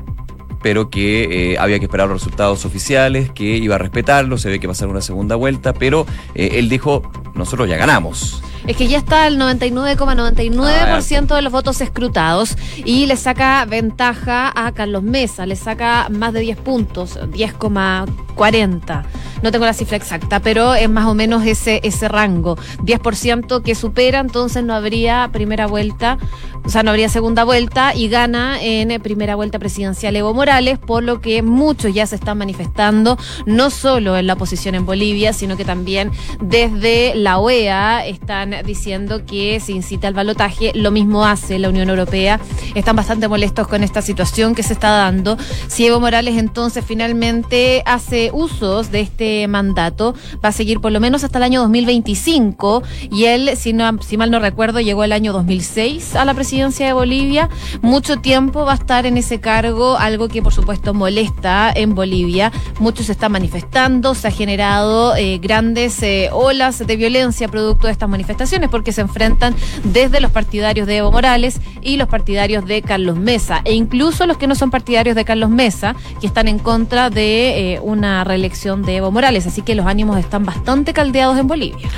pero 0.63 0.89
que 0.89 1.53
eh, 1.53 1.59
había 1.59 1.81
que 1.81 1.87
esperar 1.87 2.09
los 2.09 2.21
resultados 2.21 2.65
oficiales, 2.65 3.29
que 3.33 3.45
iba 3.57 3.75
a 3.75 3.79
respetarlo, 3.79 4.39
se 4.39 4.51
ve 4.51 4.61
que 4.61 4.73
ser 4.73 4.87
una 4.87 5.01
segunda 5.01 5.35
vuelta, 5.35 5.73
pero 5.73 6.07
eh, 6.37 6.51
él 6.53 6.69
dijo, 6.69 7.03
nosotros 7.35 7.69
ya 7.69 7.77
ganamos. 7.77 8.41
Es 8.67 8.77
que 8.77 8.89
ya 8.89 8.99
está 8.99 9.27
el 9.27 9.39
99,99% 9.39 11.31
ah, 11.31 11.37
de 11.37 11.43
los 11.43 11.53
votos 11.53 11.81
escrutados 11.81 12.57
y 12.85 13.07
le 13.07 13.17
saca 13.17 13.65
ventaja 13.67 14.53
a 14.55 14.73
Carlos 14.73 15.03
Mesa, 15.03 15.47
le 15.47 15.57
saca 15.57 16.09
más 16.11 16.33
de 16.33 16.41
10 16.41 16.59
puntos, 16.59 17.19
10,40 17.19 19.05
no 19.45 19.53
tengo 19.53 19.67
la 19.67 19.75
cifra 19.75 19.99
exacta, 19.99 20.41
pero 20.41 20.75
es 20.75 20.89
más 20.89 21.05
o 21.05 21.13
menos 21.15 21.45
ese, 21.45 21.79
ese 21.83 22.09
rango. 22.09 22.57
10% 22.79 23.63
que 23.63 23.75
supera, 23.75 24.21
entonces 24.21 24.65
no 24.65 24.75
habría 24.75 25.29
primera 25.33 25.67
vuelta, 25.67 26.17
o 26.65 26.71
sea, 26.71 26.83
no 26.83 26.91
habría 26.91 27.11
segunda 27.11 27.45
vuelta 27.45 27.95
y 27.95 28.09
gana 28.09 28.57
en 28.63 28.99
primera 29.03 29.35
vuelta 29.37 29.59
presidencial 29.59 30.17
Evo 30.17 30.33
Morales, 30.33 30.79
por 30.79 31.03
lo 31.03 31.21
que 31.21 31.43
muchos 31.43 31.93
ya 31.93 32.07
se 32.07 32.15
están 32.15 32.39
manifestando, 32.39 33.19
no 33.45 33.69
solo 33.69 34.17
en 34.17 34.27
la 34.27 34.33
oposición 34.33 34.75
en 34.77 34.87
Bolivia, 34.87 35.35
sino 35.35 35.59
que 35.59 35.67
también 35.67 36.11
desde 36.41 37.15
la 37.15 37.39
OEA 37.39 38.07
están 38.07 38.54
diciendo 38.63 39.25
que 39.27 39.61
se 39.61 39.73
incita 39.73 40.09
al 40.09 40.15
balotaje. 40.15 40.73
Lo 40.75 40.91
mismo 40.91 41.25
hace 41.25 41.59
la 41.59 41.69
Unión 41.69 41.89
Europea. 41.89 42.41
Están 42.75 42.97
bastante 42.97 43.29
molestos 43.29 43.67
con 43.67 43.83
esta 43.83 44.03
situación 44.03 44.55
que 44.55 44.63
se 44.63 44.75
está 44.75 44.91
dando. 44.91 45.37
Si 45.69 45.87
Evo 45.87 46.01
Morales 46.01 46.37
entonces 46.39 46.85
finalmente 46.87 47.83
hace 47.87 48.31
usos 48.33 48.91
de 48.91 49.01
este 49.01 49.49
mandato 49.49 50.15
va 50.45 50.51
a 50.51 50.53
seguir 50.53 50.81
por 50.81 50.93
lo 50.93 51.01
menos 51.01 51.25
hasta 51.25 51.39
el 51.39 51.45
año 51.45 51.61
2025 51.63 52.83
y 53.11 53.25
él, 53.25 53.57
si, 53.57 53.73
no, 53.73 54.01
si 54.03 54.17
mal 54.17 54.31
no 54.31 54.39
recuerdo, 54.39 54.81
llegó 54.81 55.05
el 55.05 55.13
año 55.13 55.33
2006 55.33 56.17
a 56.17 56.25
la 56.25 56.35
presidencia 56.35 56.87
de 56.87 56.93
Bolivia. 56.93 57.49
Mucho 57.83 58.19
tiempo 58.19 58.65
va 58.65 58.73
a 58.73 58.77
estar 58.77 59.07
en 59.07 59.17
ese 59.17 59.41
cargo, 59.41 59.97
algo 59.99 60.29
que 60.29 60.43
por 60.43 60.53
supuesto 60.53 60.95
molesta 60.95 61.73
en 61.75 61.95
Bolivia. 61.95 62.53
Muchos 62.79 63.07
se 63.07 63.13
están 63.13 63.33
manifestando, 63.33 64.15
se 64.15 64.29
ha 64.29 64.31
generado 64.31 65.17
eh, 65.17 65.39
grandes 65.39 66.03
eh, 66.03 66.29
olas 66.33 66.79
de 66.79 66.97
violencia 66.97 67.49
producto 67.49 67.87
de 67.87 67.93
estas 67.93 68.09
manifestaciones 68.09 68.44
porque 68.71 68.93
se 68.93 69.01
enfrentan 69.01 69.55
desde 69.85 70.21
los 70.21 70.31
partidarios 70.31 70.87
de 70.87 70.99
Evo 70.99 71.11
Morales 71.11 71.61
y 71.83 71.97
los 71.97 72.09
partidarios 72.09 72.67
de 72.67 72.83
Carlos 72.83 73.17
Mesa 73.17 73.63
e 73.65 73.73
incluso 73.75 74.27
los 74.27 74.37
que 74.37 74.47
no 74.47 74.55
son 74.55 74.71
partidarios 74.71 75.17
de 75.17 75.25
Carlos 75.25 75.51
Mesa, 75.51 75.97
que 76.21 76.27
están 76.27 76.49
en 76.49 76.59
contra 76.59 77.11
de 77.11 77.75
eh, 77.75 77.81
una 77.81 78.23
reelección 78.25 78.83
de 78.83 78.97
Evo 78.97 79.11
Morales 79.11 79.47
así 79.47 79.63
que 79.63 79.75
los 79.75 79.87
ánimos 79.87 80.19
están 80.19 80.45
bastante 80.45 80.93
caldeados 80.93 81.39
en 81.39 81.47
Bolivia. 81.47 81.89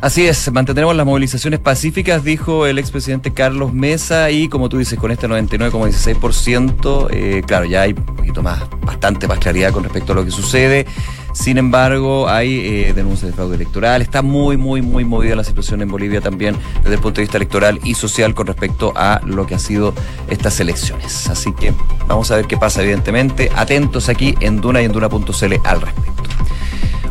Así 0.00 0.26
es, 0.26 0.50
mantendremos 0.50 0.96
las 0.96 1.04
movilizaciones 1.04 1.60
pacíficas, 1.60 2.24
dijo 2.24 2.64
el 2.64 2.78
expresidente 2.78 3.34
Carlos 3.34 3.74
Mesa, 3.74 4.30
y 4.30 4.48
como 4.48 4.70
tú 4.70 4.78
dices, 4.78 4.98
con 4.98 5.10
este 5.10 5.28
99,16%, 5.28 7.08
eh, 7.10 7.42
claro, 7.46 7.66
ya 7.66 7.82
hay 7.82 7.92
un 7.92 8.16
poquito 8.16 8.42
más, 8.42 8.62
bastante 8.80 9.28
más 9.28 9.38
claridad 9.38 9.72
con 9.72 9.84
respecto 9.84 10.12
a 10.12 10.16
lo 10.16 10.24
que 10.24 10.30
sucede. 10.30 10.86
Sin 11.32 11.58
embargo, 11.58 12.28
hay 12.28 12.58
eh, 12.58 12.92
denuncias 12.94 13.30
de 13.30 13.32
fraude 13.32 13.56
electoral. 13.56 14.02
Está 14.02 14.22
muy, 14.22 14.56
muy, 14.56 14.82
muy 14.82 15.04
movida 15.04 15.36
la 15.36 15.44
situación 15.44 15.82
en 15.82 15.88
Bolivia 15.88 16.20
también 16.20 16.56
desde 16.82 16.94
el 16.94 17.00
punto 17.00 17.16
de 17.16 17.22
vista 17.22 17.36
electoral 17.36 17.80
y 17.84 17.94
social 17.94 18.34
con 18.34 18.46
respecto 18.46 18.92
a 18.96 19.20
lo 19.24 19.46
que 19.46 19.54
ha 19.54 19.58
sido 19.58 19.94
estas 20.28 20.58
elecciones. 20.60 21.28
Así 21.28 21.52
que 21.52 21.72
vamos 22.06 22.30
a 22.30 22.36
ver 22.36 22.46
qué 22.46 22.56
pasa, 22.56 22.82
evidentemente. 22.82 23.50
Atentos 23.54 24.08
aquí 24.08 24.34
en 24.40 24.60
Duna 24.60 24.82
y 24.82 24.86
en 24.86 24.92
Duna.cl 24.92 25.54
al 25.64 25.80
respecto. 25.80 26.10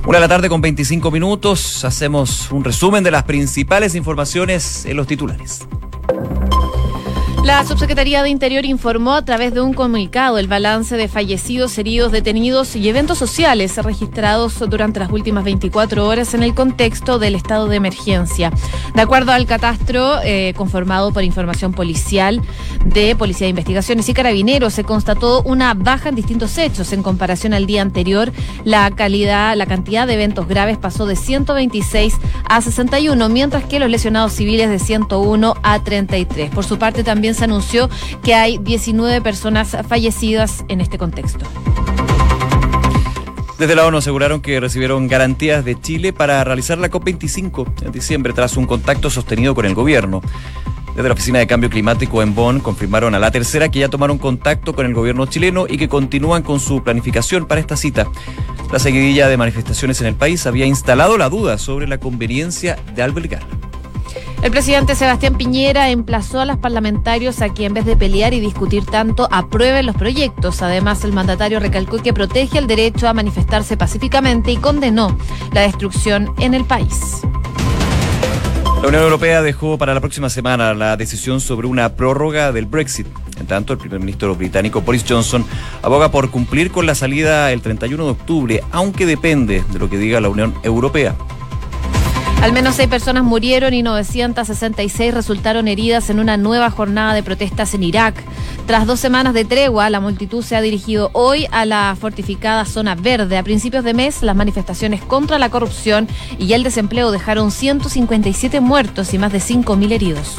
Una 0.06 0.18
de 0.18 0.22
la 0.22 0.28
tarde 0.28 0.50
con 0.50 0.62
25 0.62 1.12
minutos. 1.12 1.86
Hacemos 1.86 2.52
un 2.52 2.64
resumen 2.64 3.04
de 3.04 3.12
las 3.12 3.24
principales 3.24 3.96
informaciones 3.96 4.86
en 4.86 4.98
los 4.98 5.08
titulares. 5.08 5.68
La 7.50 7.66
Subsecretaría 7.66 8.22
de 8.22 8.30
Interior 8.30 8.64
informó 8.64 9.16
a 9.16 9.26
través 9.26 9.56
de 9.56 9.60
un 9.60 9.74
comunicado 9.74 10.38
el 10.38 10.48
balance 10.48 10.96
de 10.96 11.08
fallecidos, 11.08 11.76
heridos, 11.80 12.12
detenidos 12.12 12.76
y 12.76 12.88
eventos 12.88 13.18
sociales 13.18 13.76
registrados 13.78 14.60
durante 14.70 15.00
las 15.00 15.12
últimas 15.12 15.44
24 15.44 16.06
horas 16.06 16.36
en 16.36 16.44
el 16.44 16.54
contexto 16.54 17.18
del 17.18 17.34
estado 17.34 17.68
de 17.68 17.78
emergencia. 17.78 18.52
De 18.94 19.02
acuerdo 19.02 19.32
al 19.32 19.48
catastro 19.48 20.20
eh, 20.24 20.54
conformado 20.56 21.12
por 21.12 21.24
información 21.24 21.74
policial 21.74 22.40
de 22.86 23.16
Policía 23.16 23.46
de 23.46 23.50
Investigaciones 23.50 24.08
y 24.08 24.14
Carabineros, 24.14 24.76
se 24.76 24.84
constató 24.84 25.42
una 25.42 25.74
baja 25.74 26.10
en 26.10 26.16
distintos 26.16 26.56
hechos. 26.60 26.94
En 26.94 27.02
comparación 27.02 27.56
al 27.56 27.66
día 27.66 27.82
anterior, 27.82 28.32
la 28.64 28.92
calidad, 28.92 29.56
la 29.56 29.66
cantidad 29.66 30.06
de 30.06 30.14
eventos 30.14 30.48
graves 30.48 30.78
pasó 30.78 31.08
de 31.08 31.16
126 31.16 32.14
a 32.48 32.62
61, 32.62 33.28
mientras 33.30 33.64
que 33.64 33.80
los 33.80 33.90
lesionados 33.90 34.34
civiles 34.34 34.70
de 34.70 34.78
101 34.78 35.56
a 35.64 35.84
33. 35.84 36.52
Por 36.52 36.64
su 36.64 36.78
parte, 36.78 37.04
también 37.04 37.39
se 37.40 37.46
anunció 37.46 37.90
que 38.22 38.36
hay 38.36 38.58
19 38.58 39.22
personas 39.22 39.76
fallecidas 39.88 40.66
en 40.68 40.82
este 40.82 40.98
contexto. 40.98 41.46
Desde 43.58 43.76
la 43.76 43.86
ONU 43.86 43.98
aseguraron 43.98 44.42
que 44.42 44.60
recibieron 44.60 45.08
garantías 45.08 45.66
de 45.66 45.80
Chile 45.80 46.14
para 46.14 46.44
realizar 46.44 46.78
la 46.78 46.90
COP25 46.90 47.86
en 47.86 47.92
diciembre 47.92 48.34
tras 48.34 48.56
un 48.58 48.66
contacto 48.66 49.10
sostenido 49.10 49.56
con 49.56 49.66
el 49.66 49.74
gobierno. 49.74 50.22
Desde 50.96 51.08
la 51.08 51.14
Oficina 51.14 51.40
de 51.40 51.48
Cambio 51.48 51.70
Climático 51.70 52.22
en 52.22 52.36
Bonn 52.36 52.60
confirmaron 52.60 53.16
a 53.16 53.20
la 53.20 53.32
tercera 53.32 53.70
que 53.70 53.80
ya 53.80 53.90
tomaron 53.90 54.18
contacto 54.18 54.76
con 54.76 54.86
el 54.86 54.94
gobierno 54.94 55.26
chileno 55.26 55.66
y 55.68 55.78
que 55.78 55.88
continúan 55.88 56.44
con 56.44 56.60
su 56.60 56.84
planificación 56.84 57.46
para 57.48 57.62
esta 57.62 57.78
cita. 57.78 58.08
La 58.72 58.80
seguidilla 58.80 59.30
de 59.30 59.38
manifestaciones 59.38 60.02
en 60.02 60.08
el 60.08 60.16
país 60.16 60.46
había 60.46 60.66
instalado 60.66 61.18
la 61.18 61.30
duda 61.30 61.58
sobre 61.58 61.88
la 61.88 62.00
conveniencia 62.00 62.78
de 62.96 63.02
albergar. 63.02 63.59
El 64.42 64.52
presidente 64.52 64.96
Sebastián 64.96 65.36
Piñera 65.36 65.90
emplazó 65.90 66.40
a 66.40 66.46
los 66.46 66.58
parlamentarios 66.58 67.42
a 67.42 67.50
que 67.54 67.66
en 67.66 67.74
vez 67.74 67.86
de 67.86 67.98
pelear 67.98 68.34
y 68.34 68.40
discutir 68.40 68.86
tanto, 68.86 69.28
aprueben 69.32 69.86
los 69.86 69.98
proyectos. 69.98 70.62
Además, 70.62 71.04
el 71.04 71.12
mandatario 71.12 71.60
recalcó 71.60 71.98
que 71.98 72.14
protege 72.14 72.58
el 72.58 72.66
derecho 72.66 73.10
a 73.10 73.14
manifestarse 73.14 73.76
pacíficamente 73.76 74.52
y 74.52 74.58
condenó 74.58 75.18
la 75.52 75.62
destrucción 75.62 76.34
en 76.40 76.54
el 76.54 76.64
país. 76.64 77.22
La 78.82 78.88
Unión 78.88 79.04
Europea 79.04 79.42
dejó 79.42 79.78
para 79.78 79.94
la 79.94 80.00
próxima 80.00 80.30
semana 80.30 80.74
la 80.74 80.96
decisión 80.96 81.42
sobre 81.42 81.68
una 81.68 81.96
prórroga 81.96 82.54
del 82.54 82.66
Brexit. 82.66 83.08
En 83.42 83.46
tanto, 83.46 83.74
el 83.74 83.80
primer 83.80 84.00
ministro 84.00 84.34
británico 84.36 84.80
Boris 84.80 85.04
Johnson 85.08 85.46
aboga 85.82 86.12
por 86.12 86.32
cumplir 86.32 86.72
con 86.72 86.86
la 86.86 86.96
salida 86.96 87.52
el 87.52 87.62
31 87.62 88.06
de 88.06 88.12
octubre, 88.12 88.64
aunque 88.72 89.06
depende 89.06 89.66
de 89.70 89.80
lo 89.80 89.90
que 89.90 89.98
diga 89.98 90.22
la 90.22 90.30
Unión 90.30 90.56
Europea. 90.64 91.14
Al 92.42 92.54
menos 92.54 92.76
seis 92.76 92.88
personas 92.88 93.26
murieron 93.26 93.74
y 93.74 93.84
966 93.84 95.14
resultaron 95.14 95.68
heridas 95.68 96.10
en 96.10 96.20
una 96.20 96.38
nueva 96.38 96.72
jornada 96.72 97.14
de 97.14 97.22
protestas 97.22 97.74
en 97.74 97.84
Irak. 97.84 98.24
Tras 98.66 98.88
dos 98.88 99.02
semanas 99.02 99.34
de 99.34 99.44
tregua, 99.44 99.90
la 99.90 100.00
multitud 100.00 100.42
se 100.42 100.56
ha 100.56 100.62
dirigido 100.62 101.10
hoy 101.12 101.48
a 101.52 101.66
la 101.66 101.98
fortificada 102.00 102.64
zona 102.64 102.96
verde. 102.96 103.38
A 103.38 103.44
principios 103.44 103.84
de 103.84 103.94
mes, 103.94 104.24
las 104.24 104.38
manifestaciones 104.38 105.02
contra 105.02 105.38
la 105.38 105.50
corrupción 105.50 106.08
y 106.38 106.54
el 106.54 106.64
desempleo 106.64 107.12
dejaron 107.12 107.52
157 107.52 108.62
muertos 108.62 109.14
y 109.14 109.18
más 109.18 109.34
de 109.34 109.40
5.000 109.40 109.92
heridos. 109.92 110.38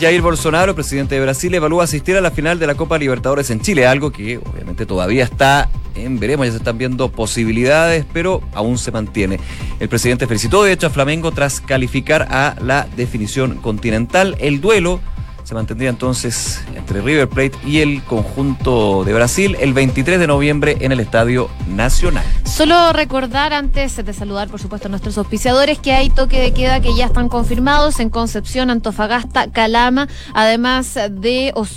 Jair 0.00 0.20
Bolsonaro, 0.20 0.74
presidente 0.74 1.14
de 1.14 1.22
Brasil, 1.22 1.54
evalúa 1.54 1.84
asistir 1.84 2.16
a 2.16 2.20
la 2.20 2.30
final 2.30 2.58
de 2.58 2.66
la 2.66 2.74
Copa 2.74 2.98
Libertadores 2.98 3.50
en 3.50 3.60
Chile, 3.60 3.86
algo 3.86 4.12
que 4.12 4.38
obviamente 4.38 4.84
todavía 4.84 5.24
está 5.24 5.70
en 5.94 6.20
veremos, 6.20 6.46
ya 6.46 6.52
se 6.52 6.58
están 6.58 6.76
viendo 6.76 7.10
posibilidades, 7.10 8.04
pero 8.12 8.42
aún 8.52 8.76
se 8.78 8.90
mantiene. 8.92 9.40
El 9.80 9.88
presidente 9.88 10.26
felicitó 10.26 10.62
de 10.62 10.72
hecho 10.72 10.88
a 10.88 10.90
Flamengo 10.90 11.32
tras 11.32 11.60
calificar 11.60 12.28
a 12.30 12.56
la 12.60 12.86
definición 12.96 13.56
continental. 13.56 14.36
El 14.38 14.60
duelo 14.60 15.00
se 15.46 15.54
mantendría 15.54 15.90
entonces 15.90 16.60
entre 16.74 17.00
River 17.00 17.28
Plate 17.28 17.56
y 17.64 17.78
el 17.78 18.02
conjunto 18.02 19.04
de 19.04 19.14
Brasil 19.14 19.56
el 19.60 19.74
23 19.74 20.18
de 20.18 20.26
noviembre 20.26 20.76
en 20.80 20.90
el 20.90 20.98
Estadio 20.98 21.48
Nacional. 21.68 22.24
Solo 22.42 22.92
recordar 22.92 23.52
antes 23.52 23.94
de 24.04 24.12
saludar 24.12 24.48
por 24.48 24.60
supuesto 24.60 24.88
a 24.88 24.90
nuestros 24.90 25.16
auspiciadores 25.18 25.78
que 25.78 25.92
hay 25.92 26.10
toque 26.10 26.40
de 26.40 26.52
queda 26.52 26.80
que 26.80 26.96
ya 26.96 27.06
están 27.06 27.28
confirmados 27.28 28.00
en 28.00 28.10
Concepción, 28.10 28.70
Antofagasta, 28.70 29.48
Calama, 29.48 30.08
además 30.34 30.98
de 31.10 31.52
Osorno 31.54 31.76